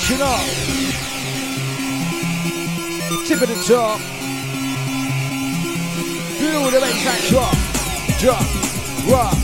[0.00, 0.40] Reaching up.
[3.26, 4.00] Tip of the top.
[6.38, 7.54] Feel the bass track drop.
[8.18, 8.40] Drop.
[9.06, 9.34] Rock.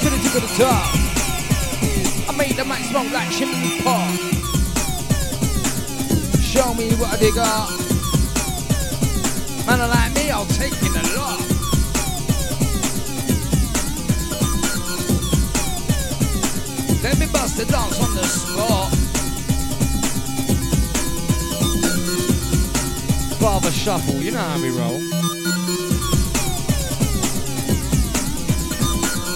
[0.00, 0.86] To the tip of the top.
[2.28, 4.14] I made the mic smoke like chimney pot.
[6.40, 7.68] Show me what they got.
[9.66, 11.40] Man like me, I'll take it a lot.
[17.02, 19.01] Let me bust the dance on the spot.
[23.42, 25.00] Father Shuffle, you know how we roll.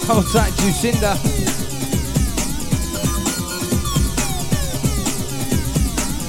[0.06, 1.18] Hold tight, Jucinda.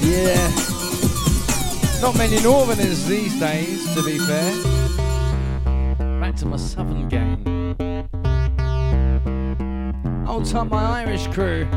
[0.01, 0.49] Yeah.
[2.01, 4.51] Not many Northerners these days, to be fair.
[6.19, 7.75] Back to my Southern gang.
[10.27, 11.67] Old time my Irish crew.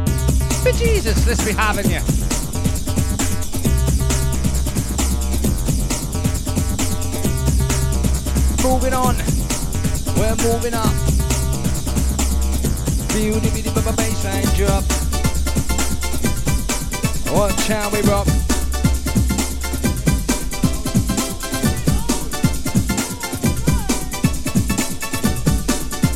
[0.65, 2.20] But Jesus, let's be having you.
[8.63, 9.17] Moving on.
[10.17, 10.93] We're moving up.
[13.09, 14.85] Beauty, beauty, bassline drop.
[17.35, 18.27] Watch how we rock.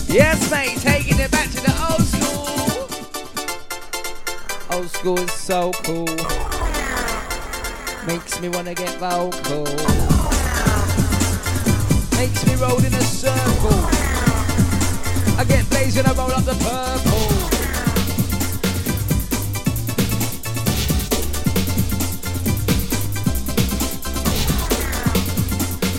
[0.08, 2.88] Yes, mate, taking it back to the old school.
[4.76, 6.16] Old school is so cool.
[8.06, 10.13] Makes me wanna get vocal.
[12.24, 13.84] Makes me roll in a circle.
[15.36, 17.28] I get blazing, I roll up the purple.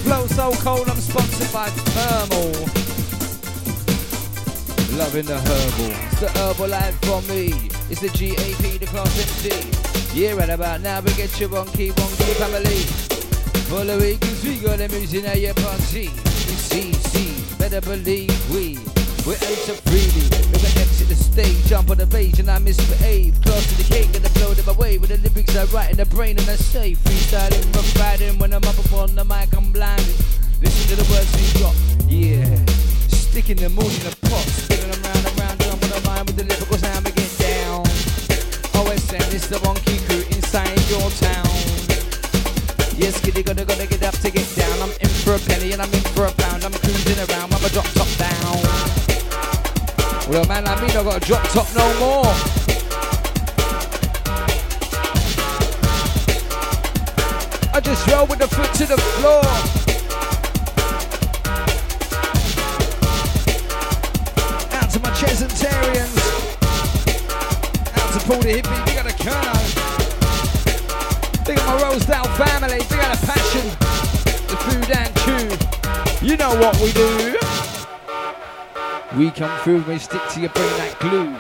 [0.02, 2.86] Flow so cold, I'm sponsored by Thermal
[4.98, 5.92] loving the herbal.
[6.12, 7.70] It's the herbal life for me.
[7.92, 10.20] It's the GAP, the class MC.
[10.20, 13.05] Yeah, right about now, we get you on, your wonky, wonky family.
[13.76, 16.08] Follow it, cause we got them using at your party.
[16.08, 18.80] See, see, better believe we.
[19.28, 23.36] We enter freely, we can exit the stage, jump on the page and I misbehave.
[23.42, 25.98] Close to the cake and I blow them away with the lyrics I write in
[25.98, 26.96] the brain and I say.
[26.96, 30.16] Freestyling, rough riding, when I'm up upon the mic I'm blinded.
[30.64, 31.76] Listen to the words we got,
[32.08, 32.48] yeah.
[33.12, 36.38] Sticking them all in the pot, spinning them round and round, jumping the line with
[36.38, 37.84] the lyrical sound, we get down.
[38.80, 41.45] OSN is the wonky crew inside your town.
[43.06, 44.82] Yes, kiddy, gotta, gotta get up to get down.
[44.82, 46.64] I'm in for a penny and I'm in for a pound.
[46.66, 48.58] I'm cruising around, I'm a drop top down.
[50.28, 52.34] Well, man, I mean, I got a drop top no more.
[57.76, 59.46] I just roll with the foot to the floor.
[64.74, 66.18] Out to my Chesentarians.
[68.02, 69.54] Out to Paul the Hippie, big up the Kerno.
[71.46, 72.95] Big up my Rosedale family,
[76.36, 77.38] You know what we do.
[79.18, 81.34] We come through we stick to your brain like glue.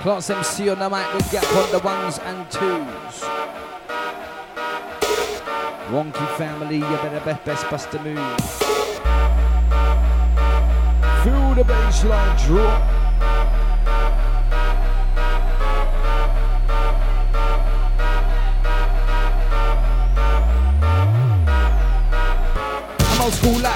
[0.00, 3.22] Class MC on the mic with gap on the ones and twos.
[5.92, 8.18] Wonky family, you better best, best bust a move.
[11.22, 13.01] Feel the bassline drop.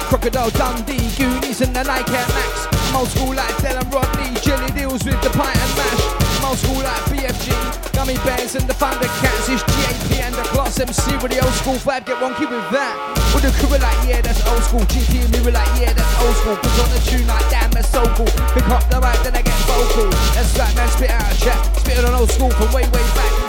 [0.07, 2.67] Crocodile Dundee, Goonies and the Nike Max.
[2.71, 6.79] I'm old school like Dylan Rodney, Jelly deals with the pint and mash old school
[6.79, 7.51] like BFG,
[7.93, 9.51] Gummy Bears and the Thundercats.
[9.51, 12.05] It's GAP and the Class MC with the old school vibe.
[12.05, 12.95] Get wonky with that.
[13.35, 14.85] With the crew like, yeah, that's old school.
[14.87, 16.55] GP and me were like, yeah, that's old school.
[16.55, 18.31] Cause on the tune like, damn, that's so cool.
[18.55, 20.09] Pick up the mic, then I get vocal.
[20.35, 21.59] That's right, man, spit out a chat.
[21.77, 23.46] Spit on old school from way, way back.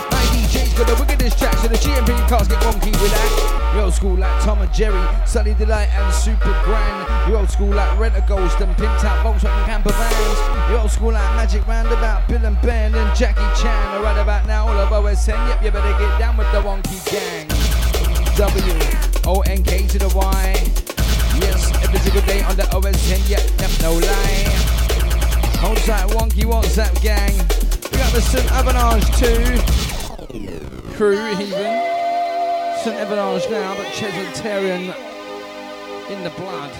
[0.79, 3.75] Got the wickedest tracks, so the GMP cars get wonky with that.
[3.83, 7.27] Old school like Tom and Jerry, Sunny Delight and Supergran.
[7.27, 10.79] The old school like Rentaghost and Pimped Out Volkswagen Camper Vans.
[10.79, 14.01] Old school like Magic Roundabout, Bill and Ben and Jackie Chan.
[14.01, 15.49] Right about now, all of OSN.
[15.49, 17.49] Yep, you better get down with the wonky gang.
[18.37, 18.73] W
[19.27, 20.53] O N K to the Y.
[21.41, 23.29] Yes, every single day on the OSN.
[23.29, 24.47] Yep, yep, no lie.
[25.59, 27.35] Hold tight, wonky WhatsApp gang.
[27.91, 29.98] We got the Stevenage too
[30.99, 31.71] crew even.
[32.81, 34.93] Stevenage now, but Chesentarian
[36.09, 36.71] in the blood.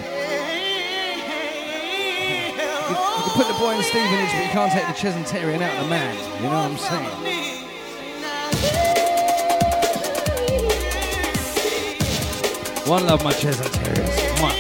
[2.84, 5.74] You, you can put the boy in Stevenage, but you can't take the Chesentarian out
[5.78, 6.18] of the man.
[6.36, 7.12] You know what I'm saying?
[12.90, 14.20] One love, my Chesentarians.
[14.42, 14.54] One.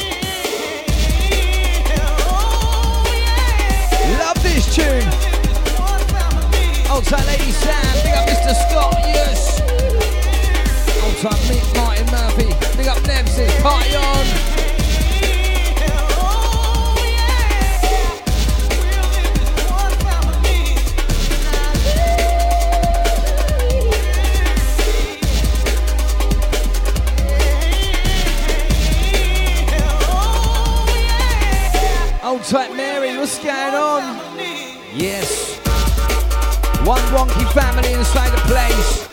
[4.19, 5.28] Love this tune.
[6.91, 8.53] Old time Lady Sam, big up Mr.
[8.67, 9.61] Scott, yes.
[11.03, 14.25] Old time Mick Martin Murphy, big up Nevsy, party on.
[32.23, 34.19] Old type Mary, what's going on?
[34.95, 35.38] Yes.
[36.89, 39.08] One wonky family inside the place.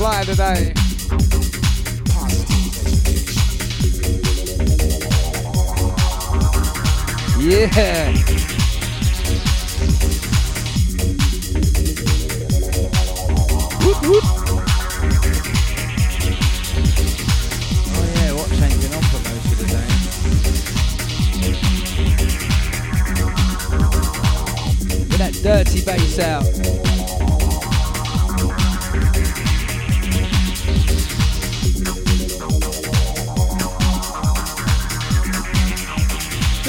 [0.00, 0.72] Fly today.
[7.38, 8.12] Yeah.
[13.84, 14.24] Whoop, whoop.
[17.84, 19.88] Oh yeah, what changing on for most of the day?
[25.10, 26.79] With that dirty bass out.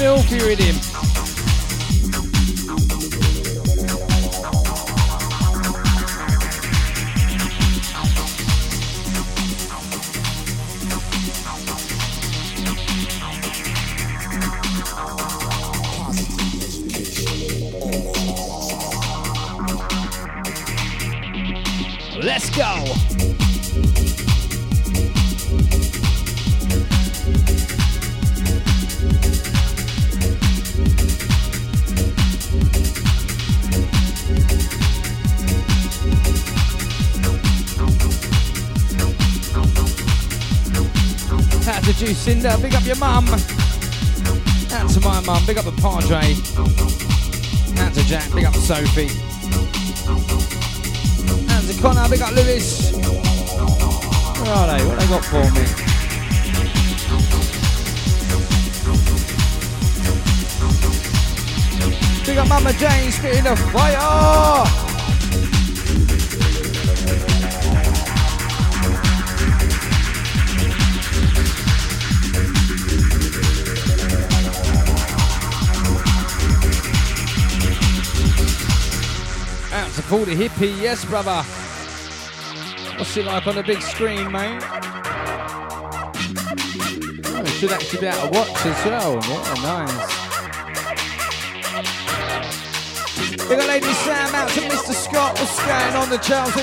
[0.02, 0.74] Filthy rhythm.
[0.74, 0.91] Let's
[42.24, 43.26] Juice big up your mum.
[43.28, 46.36] Out to my mum, big up the Padre.
[47.82, 49.10] Out to Jack, big up Sophie.
[51.50, 52.92] Out to Connor, big up Lewis.
[52.92, 54.84] Where are they?
[54.86, 55.66] What they got for me?
[62.24, 64.81] Big up Mama Jane, spitting the fire!
[80.12, 81.42] To the hippie, yes, brother.
[82.98, 84.62] What's it like on the big screen, mate?
[87.24, 89.16] Oh, should actually be able to watch as well.
[89.16, 90.06] What a nice.
[93.48, 94.92] Big up Lady Sam, out to Mr.
[94.92, 95.38] Scott.
[95.40, 96.60] What's going on the Chelsea?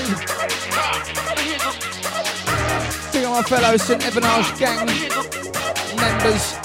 [3.12, 4.86] Big up my fellow Stevenage gang
[5.96, 6.59] members.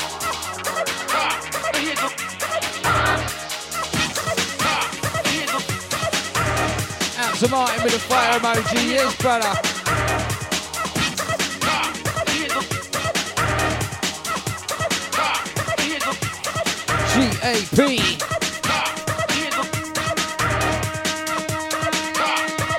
[7.45, 8.89] To Martin with a fire emoji.
[8.89, 9.53] Yes, brother.
[17.13, 17.97] G-A-P.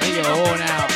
[0.04, 0.86] Here you go now.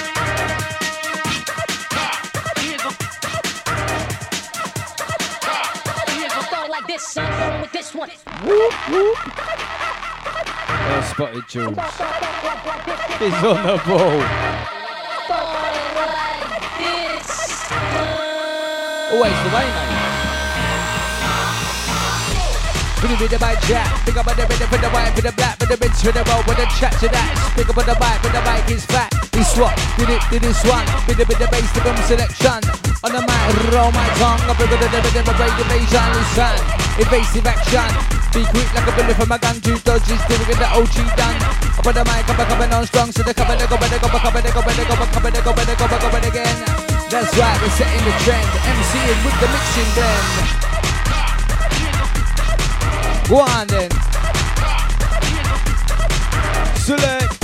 [6.68, 8.10] like this, son, with this one.
[8.44, 9.29] Whoop, whoop.
[11.50, 11.74] Jules.
[13.18, 14.22] He's on the ball.
[19.10, 19.90] Always the way, mate.
[23.02, 25.32] With a bit of jack, pick up on the rhythm for the white, for the
[25.32, 27.34] black, for the bitch, for the roll, with the chat to that.
[27.56, 29.10] Pick up on the mic, but the mic is fat.
[29.34, 32.62] He swap, did it, did this one, with a bit of bass, the boom selection.
[33.02, 36.54] On the mic, roll my tongue, up with a bit of the and listen.
[37.02, 40.96] Evasive action, be quick like a bullet from a gun, dodges, do get the OG
[41.18, 41.36] done.
[41.78, 43.98] Up on the mic, up, up, and on strong, so the cover, they go, they
[43.98, 46.56] go, cover, they go, back, they go, cover, they go, they go, cover, again.
[47.10, 50.26] That's right, we're setting the trend, MCing with the mixing blend.
[53.26, 53.90] Go on then.
[56.78, 57.34] Select.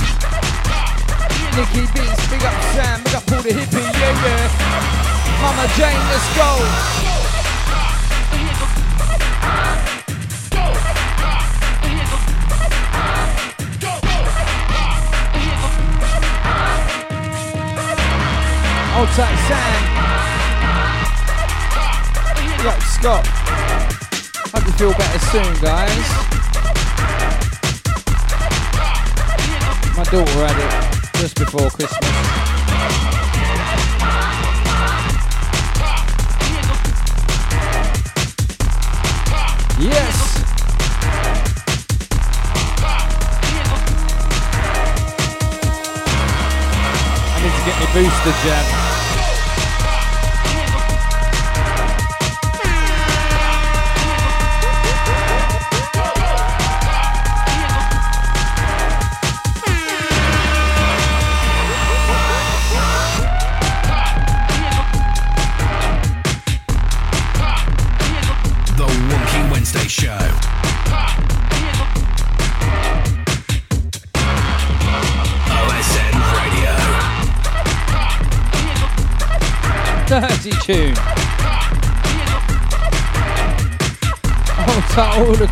[1.57, 5.41] Nicky Beats, big up Sam, big up Paul the hippie, yeah, yeah.
[5.41, 7.16] Mama Jane, let's go.
[19.17, 19.81] Contact Sam.
[22.65, 23.25] like Scott.
[24.53, 26.07] Hope you feel better soon, guys.
[29.97, 32.05] My daughter had it just before Christmas.
[39.79, 40.43] Yes!
[47.33, 48.86] I need to get my booster jab.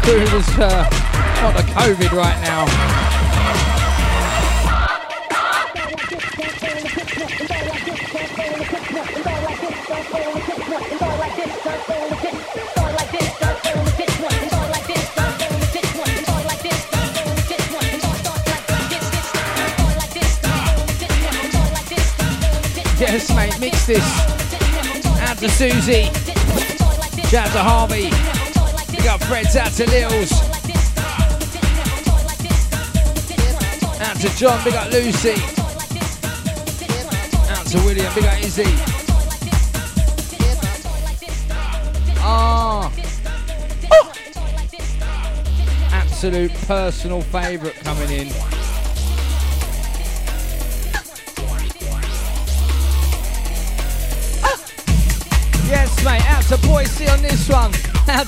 [0.06, 0.88] Crew was uh,
[1.42, 2.66] on the COVID right now.
[23.00, 24.36] Yes, mate, mix this
[25.40, 26.04] to Susie.
[27.28, 28.45] Shout out to Harvey.
[29.16, 30.30] Up Fred's out to Lils.
[34.02, 35.32] Out to John, big up Lucy.
[37.50, 38.66] Out to William, big up Izzy.
[42.18, 42.92] Ah.
[43.90, 44.14] Oh.
[45.94, 48.55] Absolute personal favourite coming in.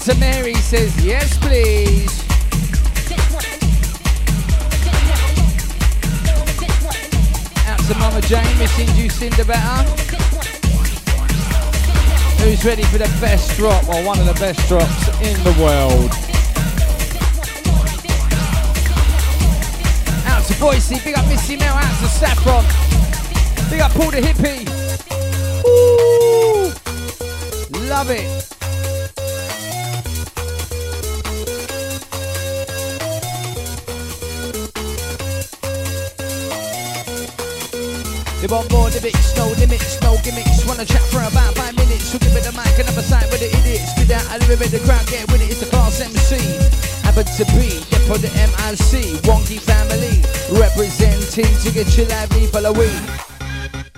[0.08, 2.24] To Mary says, yes please.
[7.68, 9.84] Out to Mama Jane, missing Cinder better.
[12.42, 16.12] Who's ready for the best drop, or one of the best drops in the world?
[20.26, 22.64] Out to Boise, big up Missy Mel, out to Saffron.
[23.70, 24.64] Big up Paul the Hippie.
[27.90, 28.37] Love it.
[38.48, 40.66] They want more limits, no limits, no gimmicks.
[40.66, 42.14] Wanna chat for about five minutes.
[42.14, 43.92] We'll give it a mic, another side with the idiots.
[43.92, 45.52] Spit out a bit, the crowd get with it.
[45.52, 46.40] It's the class MC.
[47.04, 49.20] Happen to be, yeah, for the MIC.
[49.28, 50.24] Wonky family,
[50.58, 52.88] representing to get your lively follow we.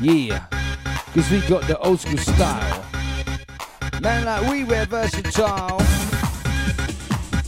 [0.01, 0.45] Yeah,
[1.13, 2.83] cause we got the old school style.
[4.01, 5.77] Man like we, we're versatile.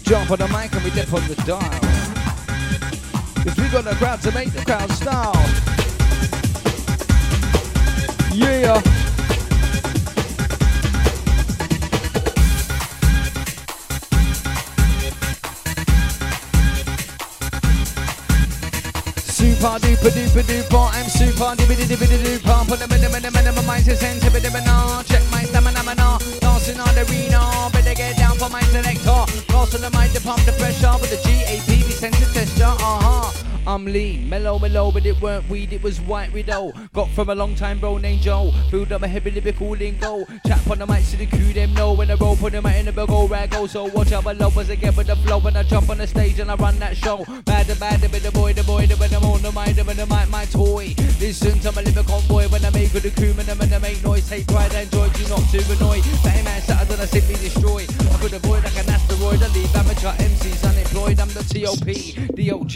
[0.03, 1.81] Jump on the mic and we dip on the dial.
[3.43, 5.70] Cause we got the crowd to make the crowd style.
[8.33, 8.81] Yeah.
[19.17, 22.67] Super duper duper duper, I'm super duper duper duper.
[22.67, 24.39] Put them in the minimum, minimum, mind to send to the
[25.07, 25.83] Check my stamina,
[26.39, 27.69] dancing on the arena.
[27.73, 29.25] Better get down for my selector.
[29.51, 31.60] Cross on the mind to pump the pressure with the GAP,
[33.81, 36.71] I'm lean, mellow, mellow, but it weren't weed, it was white widow.
[36.93, 38.53] Got from a long time bro named Joe.
[38.69, 40.23] Filled up a heavy lyrical lingo.
[40.45, 42.75] Chat on the mic to the crew, them know when I roll, put them out
[42.75, 43.55] in the old rag.
[43.55, 45.97] Oh, so watch out below as I get with the flow when I jump on
[45.97, 47.25] the stage and I run that show.
[47.43, 49.83] Bad the bad, but the boy, the boy, the when I'm on the mind, the
[49.83, 50.93] when the mic, my toy.
[51.19, 54.03] Listen to my lyrical convoy when I make with the crew, and I'm gonna make
[54.03, 54.29] noise.
[54.29, 56.01] Take pride and joy, do not to annoy.
[56.23, 57.87] Bang man, Saturday, I simply destroy.
[57.89, 59.41] I could avoid like an asteroid.
[59.41, 61.19] I leave amateur MCs unemployed.
[61.19, 61.89] I'm the TOP,
[62.37, 62.73] DOG.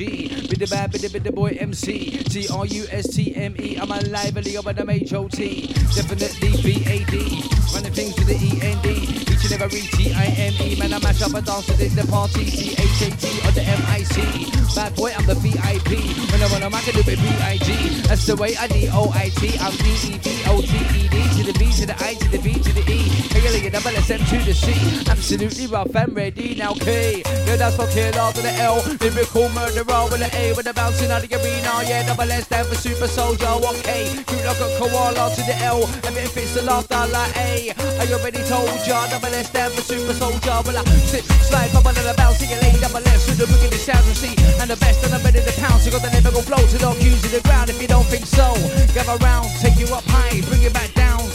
[0.50, 2.24] Be the bad, be the, boy MC.
[2.24, 3.78] T R U S T M E.
[3.78, 5.68] I'm a lively over the H-O-T.
[5.96, 7.44] Definitely B-A-D.
[7.74, 8.90] Running things with the E-N-D.
[9.32, 10.76] Each and every T-I-M-E.
[10.80, 12.46] Man, I mash up a dance in the party.
[12.46, 14.76] C-H-A-T or the M-I-C.
[14.76, 16.00] Bad boy, I'm the VIP.
[16.32, 18.02] When I wanna make it, do it B-I-G.
[18.08, 19.58] That's the way I D-O-I-T.
[19.60, 21.10] I'm D-E-V-O-T-E-D.
[21.10, 23.26] To the B, to the I, to the B, to the E.
[23.66, 24.74] Hey, double S-M to the C.
[25.10, 27.22] Absolutely rough and ready now, K.
[27.46, 28.78] Yeah, that's for killer to the L.
[29.02, 31.82] Lyrical murderer with the A with the bouncing out of the arena.
[31.86, 33.50] Yeah, double S stand for super soldier.
[33.62, 34.10] One K.
[34.26, 35.82] Cute like a koala to the L.
[36.06, 37.74] Everything fits the laughter like A.
[37.74, 39.06] I already told ya.
[39.10, 40.58] Double S stand for super soldier.
[40.66, 42.38] Well, I sit, slide, bubble, and I bounce.
[42.38, 42.82] See you late.
[42.82, 44.38] Double S with the the sound and see.
[44.62, 45.86] And the best and the better the pounds.
[45.86, 48.26] You got the lyrical flow to the cues in the ground if you don't think
[48.30, 48.54] so.
[48.94, 51.35] Gather round, take you up high, bring it back down.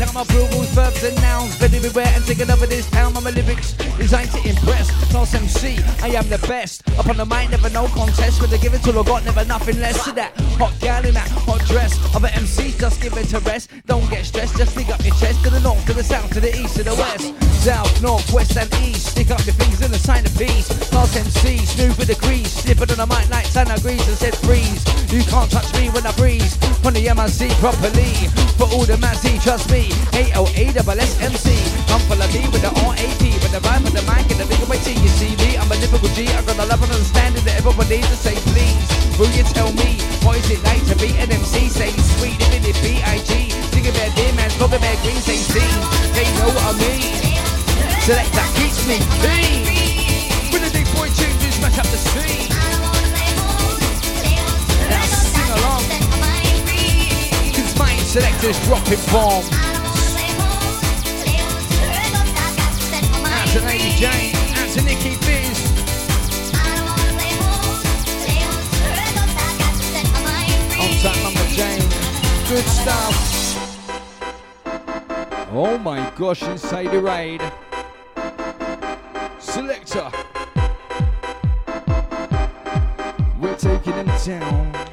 [0.00, 0.14] Town.
[0.14, 1.58] My approvals, verbs and nouns.
[1.58, 3.12] But everywhere and taking over this town.
[3.12, 4.88] My lyrics designed to impress.
[5.10, 6.88] Class MC, I am the best.
[6.98, 8.40] Up on the mic, never no contest.
[8.40, 10.32] But I give it till I got never nothing less to that.
[10.58, 11.92] Hot gal in that hot dress.
[12.14, 13.70] Other MCs just give it to rest.
[13.86, 15.44] Don't get stressed, just dig up your chest.
[15.44, 17.34] To the north, to the south, to the east, to the west.
[17.62, 19.12] South, north, west and east.
[19.12, 20.68] Stick up your fingers in the sign of peace.
[20.88, 22.52] Class MC, smooth with the grease.
[22.64, 24.80] Slipping on the mic like Santa Grease and said freeze.
[25.12, 26.56] You can't touch me when I breeze.
[26.86, 28.30] On the MIC properly.
[28.56, 29.89] For all the Mazzy, trust me.
[30.14, 31.48] A-L-A double S-M-C.
[31.88, 33.22] Come follow me with the R-A-P.
[33.42, 34.94] With the vibe of the mic and the big way T.
[34.94, 36.28] You see me, I'm a lyrical G.
[36.28, 38.86] I got a love and understanding that everybody to say please.
[39.18, 41.68] Will you tell me, what is it like to be an MC?
[41.68, 43.52] Say sweet, even if B-I-G.
[43.74, 45.60] Think about dear man, talk about green, say C.
[46.16, 47.20] They know what I mean.
[48.04, 49.68] Select that keeps me clean.
[50.52, 52.48] With the big boy tunes, smash up the scene.
[54.88, 55.84] Now sing along.
[57.52, 59.69] Cause my selector's dropping bombs.
[63.50, 65.58] To Lady Jane, out to Nikki Biz.
[70.78, 71.82] On time, Mama Jane.
[72.48, 73.16] Good stuff.
[75.52, 77.42] Oh my gosh, inside the raid.
[79.40, 80.08] Selector.
[83.40, 84.89] We're taking them down.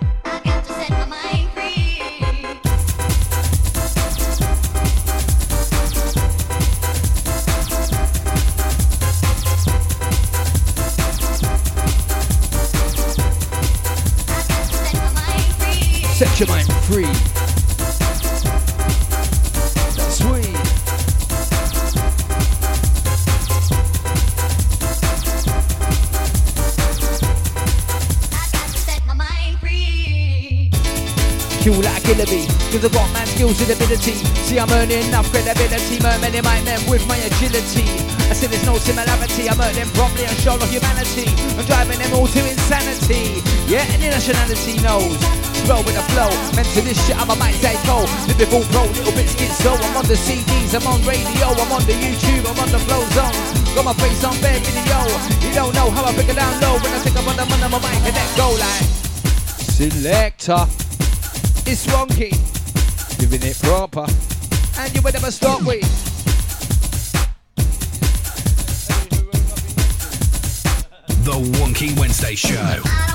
[16.38, 17.04] Your mind free.
[20.14, 20.54] Sweet.
[31.64, 34.14] Kill like bee, cause I've got man skills and ability.
[34.46, 37.82] See, I'm earning enough credibility, mermaid my men with my agility.
[38.30, 41.26] I see there's no similarity, I'm earning properly and show of humanity.
[41.58, 43.42] I'm driving them all to insanity.
[43.66, 45.47] Yeah, any nationality knows.
[45.68, 48.08] Roll with the flow, meant to this shit, I'm a mic psycho.
[48.32, 49.76] Lyrical pro, little bit schizo.
[49.76, 53.04] I'm on the CDs, I'm on radio, I'm on the YouTube, I'm on the flow
[53.12, 53.36] zone.
[53.76, 55.00] Got my face on bare video.
[55.44, 57.44] You don't know how I break it down low when I think I'm on the
[57.44, 58.88] on my mic and then go like.
[59.76, 60.66] Selector.
[61.70, 62.32] It's wonky,
[63.20, 64.08] giving it proper,
[64.80, 65.84] and you will never stop with.
[71.26, 73.07] The Wonky Wednesday Show.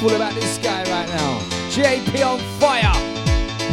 [0.00, 1.38] It's all about this guy right now.
[1.70, 3.19] JP on fire.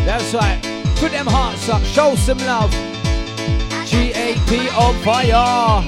[0.08, 0.62] That's right.
[0.96, 1.84] Put them hearts up.
[1.84, 2.72] Show some love.
[3.92, 5.84] GAP on fire.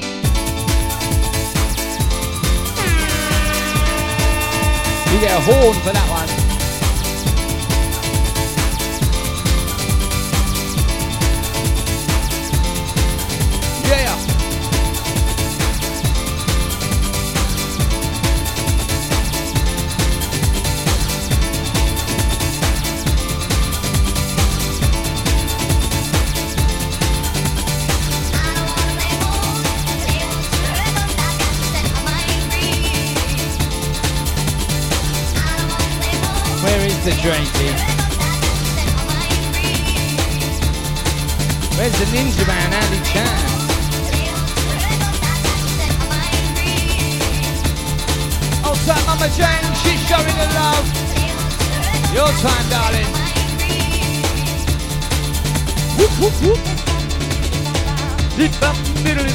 [5.10, 6.39] You get a horn for that one.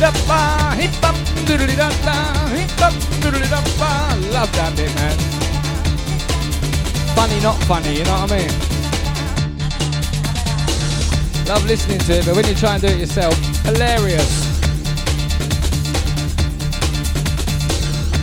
[0.05, 1.17] Da ba, hip up,
[1.47, 2.13] diddly da da,
[2.49, 4.15] hip up, diddly da ba.
[4.35, 5.17] Love that bit, man.
[7.17, 8.53] Funny, not funny, you know what I mean?
[11.49, 14.45] Love listening to it, but when you try and do it yourself, hilarious.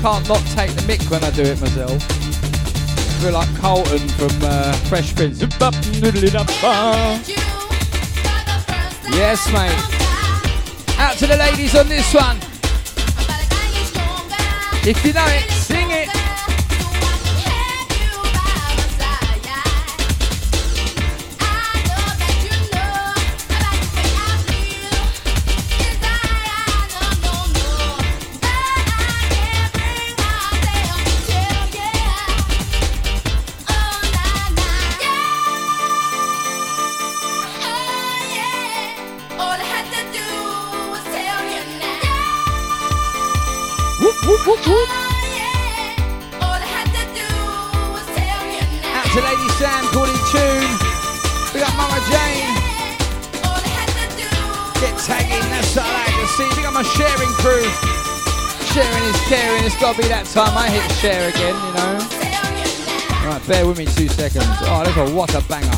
[0.04, 1.94] Can't not take the mic when I do it myself.
[1.94, 5.42] I feel like Carlton from uh, Fresh Prince.
[9.10, 9.91] Yes, mate.
[11.22, 12.38] To the ladies on this one.
[14.84, 15.51] If you know it.
[61.02, 61.98] Share again, you know.
[63.26, 64.46] Right, bear with me two seconds.
[64.62, 65.71] Oh, look at what a banger.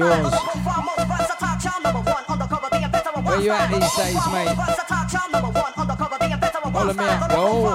[0.00, 0.32] yours.
[3.24, 4.56] Where you at these days, mate?
[6.72, 7.66] Follow me up, yo.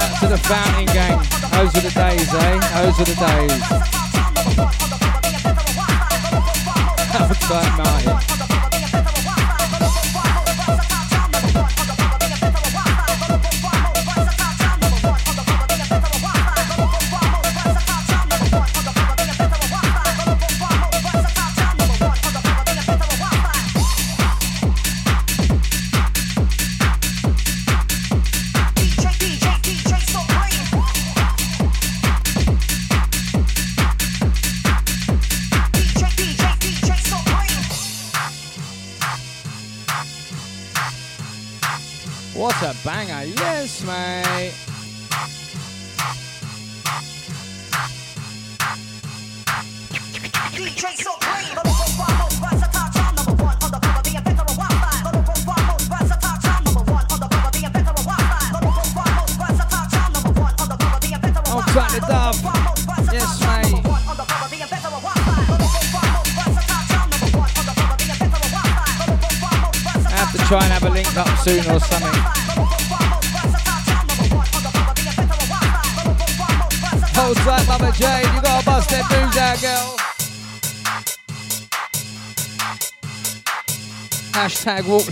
[0.00, 1.18] Out to the fountain gang.
[1.52, 2.82] Those are the days, eh?
[2.82, 3.97] Those are the days.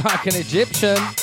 [0.09, 1.16] An Egyptian.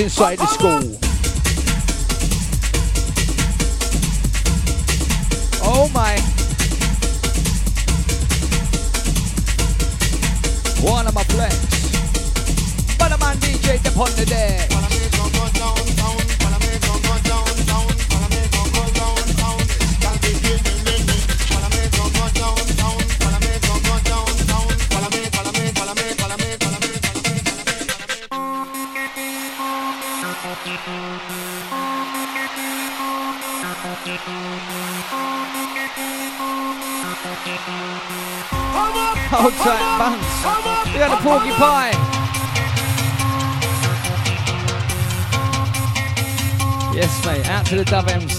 [0.00, 1.09] Inside the school.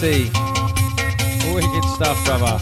[0.02, 0.30] MC.
[1.54, 2.58] Wicked stuff, brother.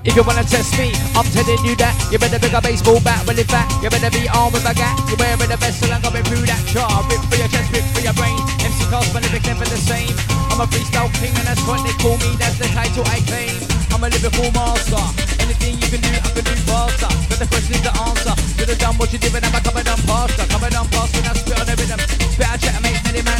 [0.00, 3.20] If you wanna test me, I'm telling you that you better pick a baseball bat.
[3.26, 4.96] Well, in fact, you better be armed with a gat.
[5.12, 6.88] You're wearing a and I'm going through that char.
[7.12, 8.38] Rip for your chest, rip for your brain.
[8.64, 10.16] MC cars, but lyrics never the same.
[10.48, 12.32] I'm a freestyle king, and that's what they call me.
[12.40, 13.60] That's the title I claim.
[13.92, 15.04] I'm a lyrical master.
[15.44, 17.12] Anything you can do, I can do faster.
[17.28, 18.32] But the question is the answer.
[18.56, 20.48] Should have done what you when I'm a covered on pasta.
[20.48, 21.66] Covered on pasta, when I spit on
[22.00, 22.05] the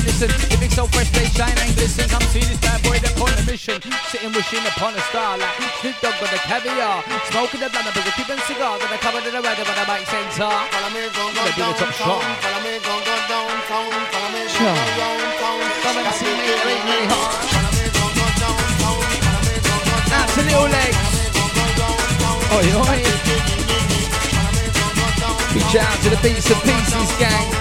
[0.06, 0.30] make many man listen.
[0.50, 2.08] Living so fresh, they shine and glisten.
[2.08, 3.80] Come see this bad boy, they're on a mission.
[4.08, 7.02] Sitting wishing upon a star like Snoop Dogg on the caviar.
[7.30, 8.78] Smoking the blunt, but a Cuban cigar.
[8.78, 10.36] Then I covered in the red when I make sense.
[10.38, 12.22] Follow me, go, go, do the top shot.
[12.22, 13.90] Follow me, go, go, downtown.
[14.12, 14.74] Follow me, go, Sure.
[14.74, 15.58] go, downtown.
[15.82, 17.34] Come and see me, really, really hard.
[17.50, 18.86] Follow me, go, go, downtown.
[18.86, 20.16] Oh, Follow me, go, go, downtown.
[20.16, 21.02] Out to little legs.
[22.56, 23.00] Oi, oi.
[25.52, 27.46] Big shout out to the Beats and Pieces gang.
[27.48, 27.55] You're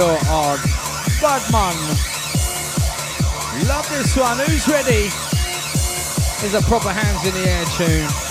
[0.00, 0.60] odd.
[1.20, 1.76] Bad man.
[3.66, 4.38] Love this one.
[4.38, 5.10] Who's ready?
[6.44, 8.25] Is a proper hands in the air tune.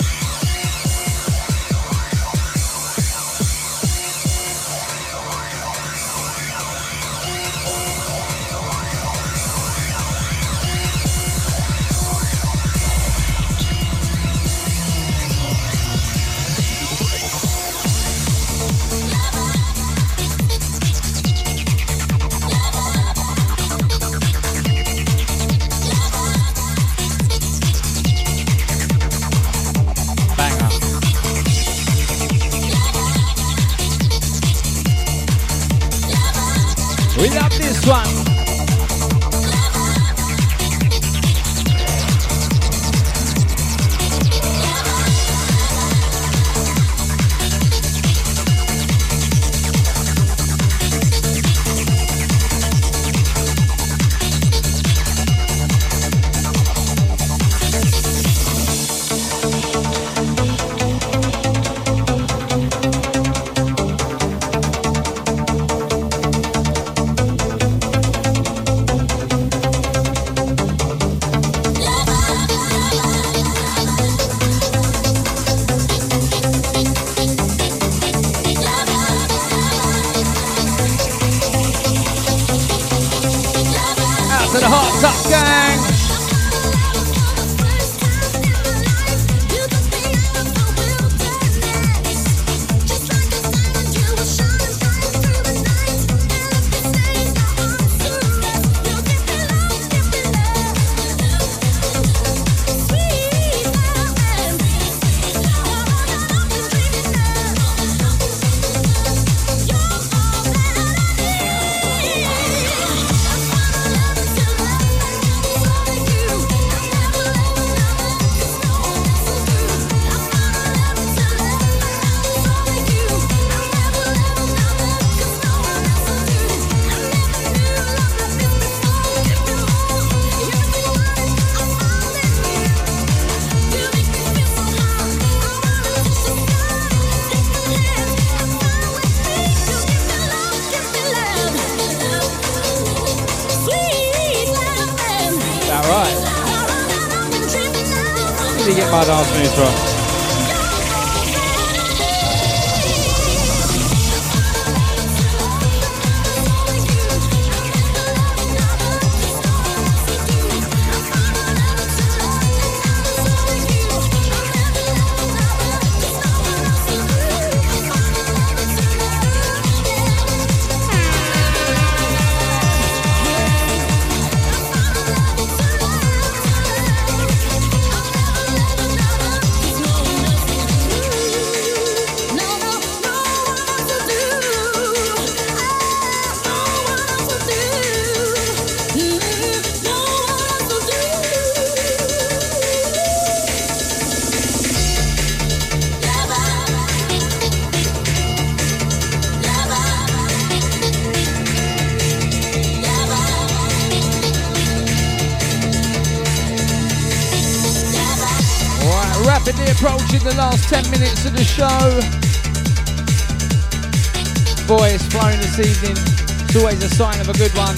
[216.96, 217.76] Sign of a good one.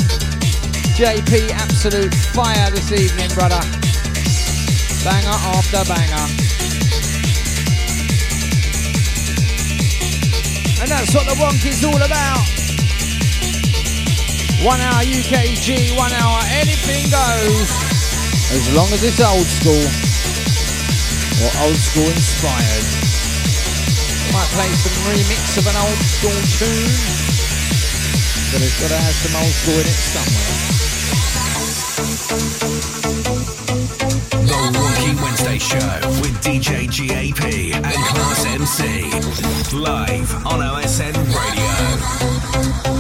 [0.97, 3.61] JP, absolute fire this evening, brother.
[5.05, 6.25] Banger after banger.
[10.81, 12.49] And that's what the wonk is all about.
[14.65, 17.69] One hour UKG, one hour anything goes.
[18.57, 20.08] As long as it's old school
[21.45, 22.87] or old school inspired.
[24.35, 27.29] Might play some remix of an old school tune
[28.53, 30.55] but it's got to have some old school in it somewhere.
[34.47, 35.91] The Wonky Wednesday Show
[36.23, 37.43] with DJ GAP
[37.75, 38.83] and Class MC.
[39.77, 42.98] Live on OSN Radio.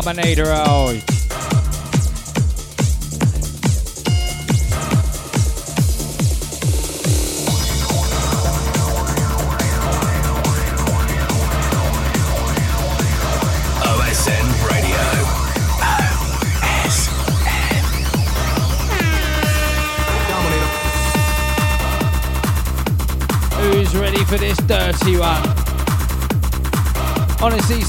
[0.00, 1.09] Dominator out.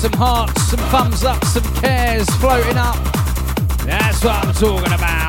[0.02, 2.96] Some hearts, some thumbs up, some cares floating up?
[3.86, 5.21] That's what I'm talking about.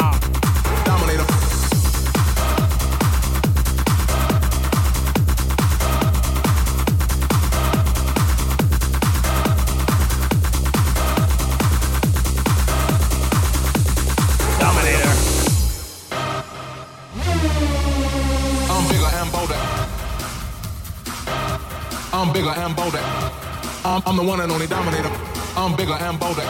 [23.93, 25.13] I'm, I'm the one and only dominator.
[25.55, 26.41] I'm bigger and bolder.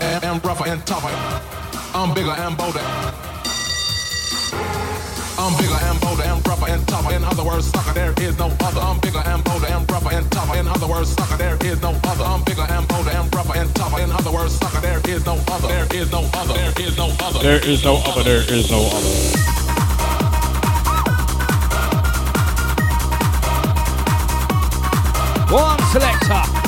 [0.00, 1.10] And, and rougher and tougher.
[1.92, 2.78] I'm bigger and bolder.
[5.34, 7.12] I'm bigger and bolder and rougher and tougher.
[7.12, 8.78] In other words, sucker, there is no other.
[8.78, 10.56] I'm bigger and bolder and rougher and tougher.
[10.60, 12.22] In other words, sucker, there is no other.
[12.22, 14.00] I'm bigger and bolder and rougher and tougher.
[14.00, 15.66] In other words, sucker, there is no other.
[15.66, 16.54] There is no other.
[16.54, 17.40] There is no other.
[17.42, 19.10] There is no other, there is no other.
[25.50, 26.65] One selector.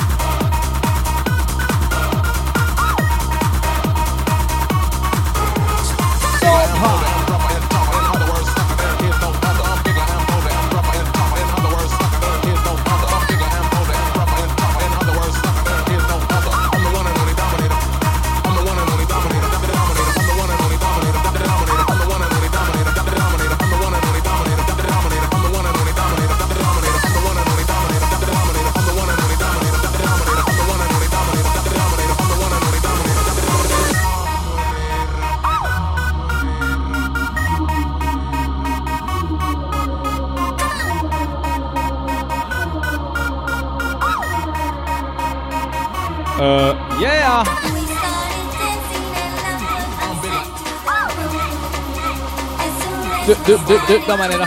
[53.49, 54.45] D- d- d- d- Dominator.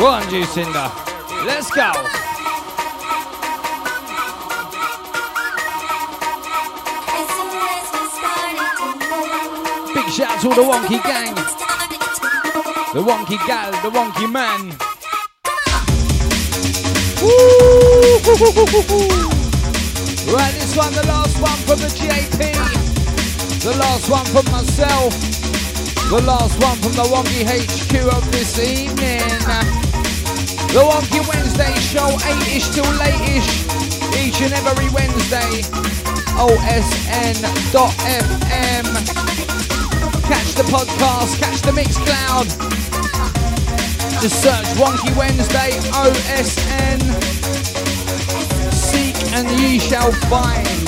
[0.00, 0.90] One, Juicinda.
[1.44, 1.92] Let's go.
[9.92, 11.34] Big shout out to all the Wonky gang.
[12.94, 14.72] The Wonky gal, the Wonky man.
[20.32, 22.83] Right, this one, the last one from the GAP.
[23.64, 25.14] The last one from myself.
[26.10, 29.24] The last one from the Wonky HQ of this evening.
[30.68, 33.64] The Wonky Wednesday show, 8ish till late-ish.
[34.20, 35.64] Each and every Wednesday.
[36.36, 37.64] OSN.FM.
[40.28, 42.44] Catch the podcast, catch the Mixcloud.
[44.20, 47.00] Just search Wonky Wednesday OSN.
[48.74, 50.83] Seek and ye shall find.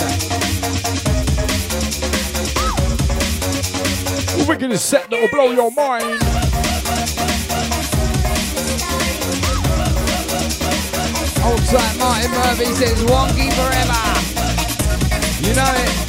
[4.46, 6.22] We're gonna set that'll blow your mind.
[11.44, 11.60] Old
[11.98, 14.06] Martin Murphy says Wonky forever.
[15.48, 16.05] You know it.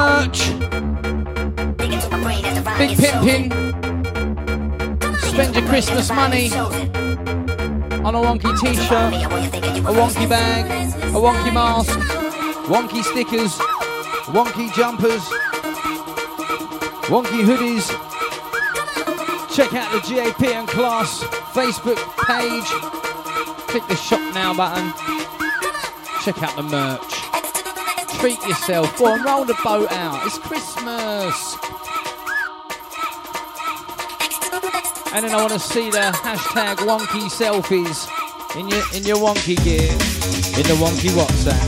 [0.00, 0.40] Merch.
[2.78, 3.50] Big pimpin'.
[5.20, 6.50] Spend your Christmas money
[8.06, 9.14] on a wonky t-shirt,
[9.84, 10.64] a wonky bag,
[11.16, 11.98] a wonky mask,
[12.70, 13.52] Wonky stickers,
[14.30, 15.24] wonky jumpers,
[17.10, 17.86] wonky hoodies.
[19.54, 21.20] Check out the GAP and Class
[21.52, 21.98] Facebook
[22.28, 22.70] page.
[23.66, 24.92] Click the shop now button.
[26.22, 27.19] Check out the merch.
[28.20, 28.98] Treat yourself.
[28.98, 30.26] Go on, roll the boat out.
[30.26, 31.56] It's Christmas.
[35.14, 38.06] And then I want to see the hashtag wonky selfies
[38.60, 39.90] in your in your wonky gear
[40.60, 41.64] in the wonky WhatsApp.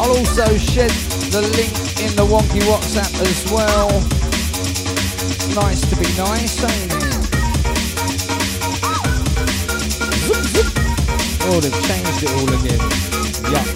[0.00, 0.90] I'll also shed
[1.32, 3.90] the link in the wonky WhatsApp as well.
[5.60, 7.01] Nice to be nice, ain't it?
[11.44, 12.78] Oh, they've changed it all again.
[13.50, 13.68] Yuck.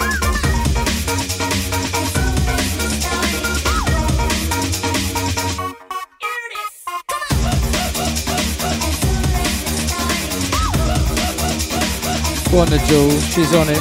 [12.50, 13.78] Go on the Jules, she's on it.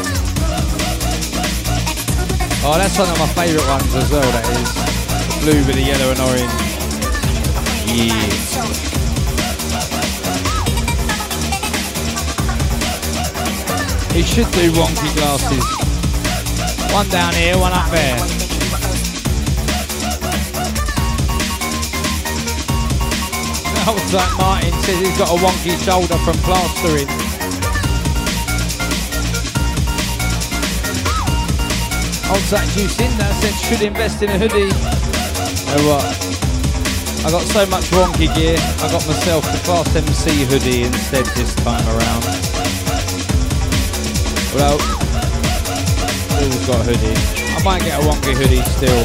[2.67, 4.73] Oh, that's one of my favourite ones as well, that is.
[4.73, 6.51] The blue with the yellow and orange.
[7.87, 8.44] Yeah.
[14.15, 15.65] He should do wonky glasses.
[16.93, 18.15] One down here, one up there.
[23.85, 27.09] Old like Martin says he's got a wonky shoulder from plastering.
[32.31, 32.65] Old Zach
[33.19, 34.71] that said should invest in a hoodie.
[34.71, 36.05] You know what?
[37.25, 41.53] I got so much wonky gear, I got myself the Fast MC hoodie instead this
[41.55, 42.54] time around.
[44.55, 47.11] Well, still got a hoodie.
[47.55, 49.03] I might get a wonky hoodie still.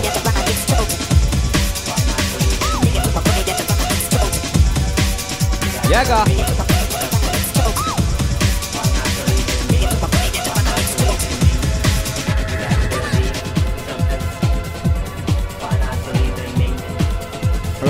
[5.91, 6.25] Yaga.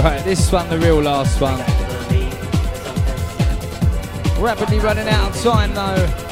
[0.02, 1.58] Right, this one, the real last one.
[4.42, 6.29] Rapidly running out of time though.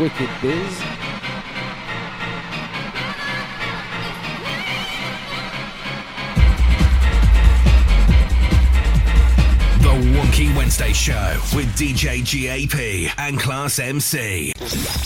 [0.00, 0.78] Wicked Biz.
[9.78, 11.12] The Wonky Wednesday Show
[11.54, 14.54] with DJ GAP and Class MC.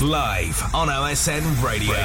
[0.01, 1.97] Live on OSN Radio.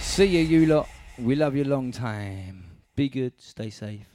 [0.00, 0.88] See you, you lot.
[1.18, 2.62] We love you long time.
[2.94, 4.06] Be good, stay safe,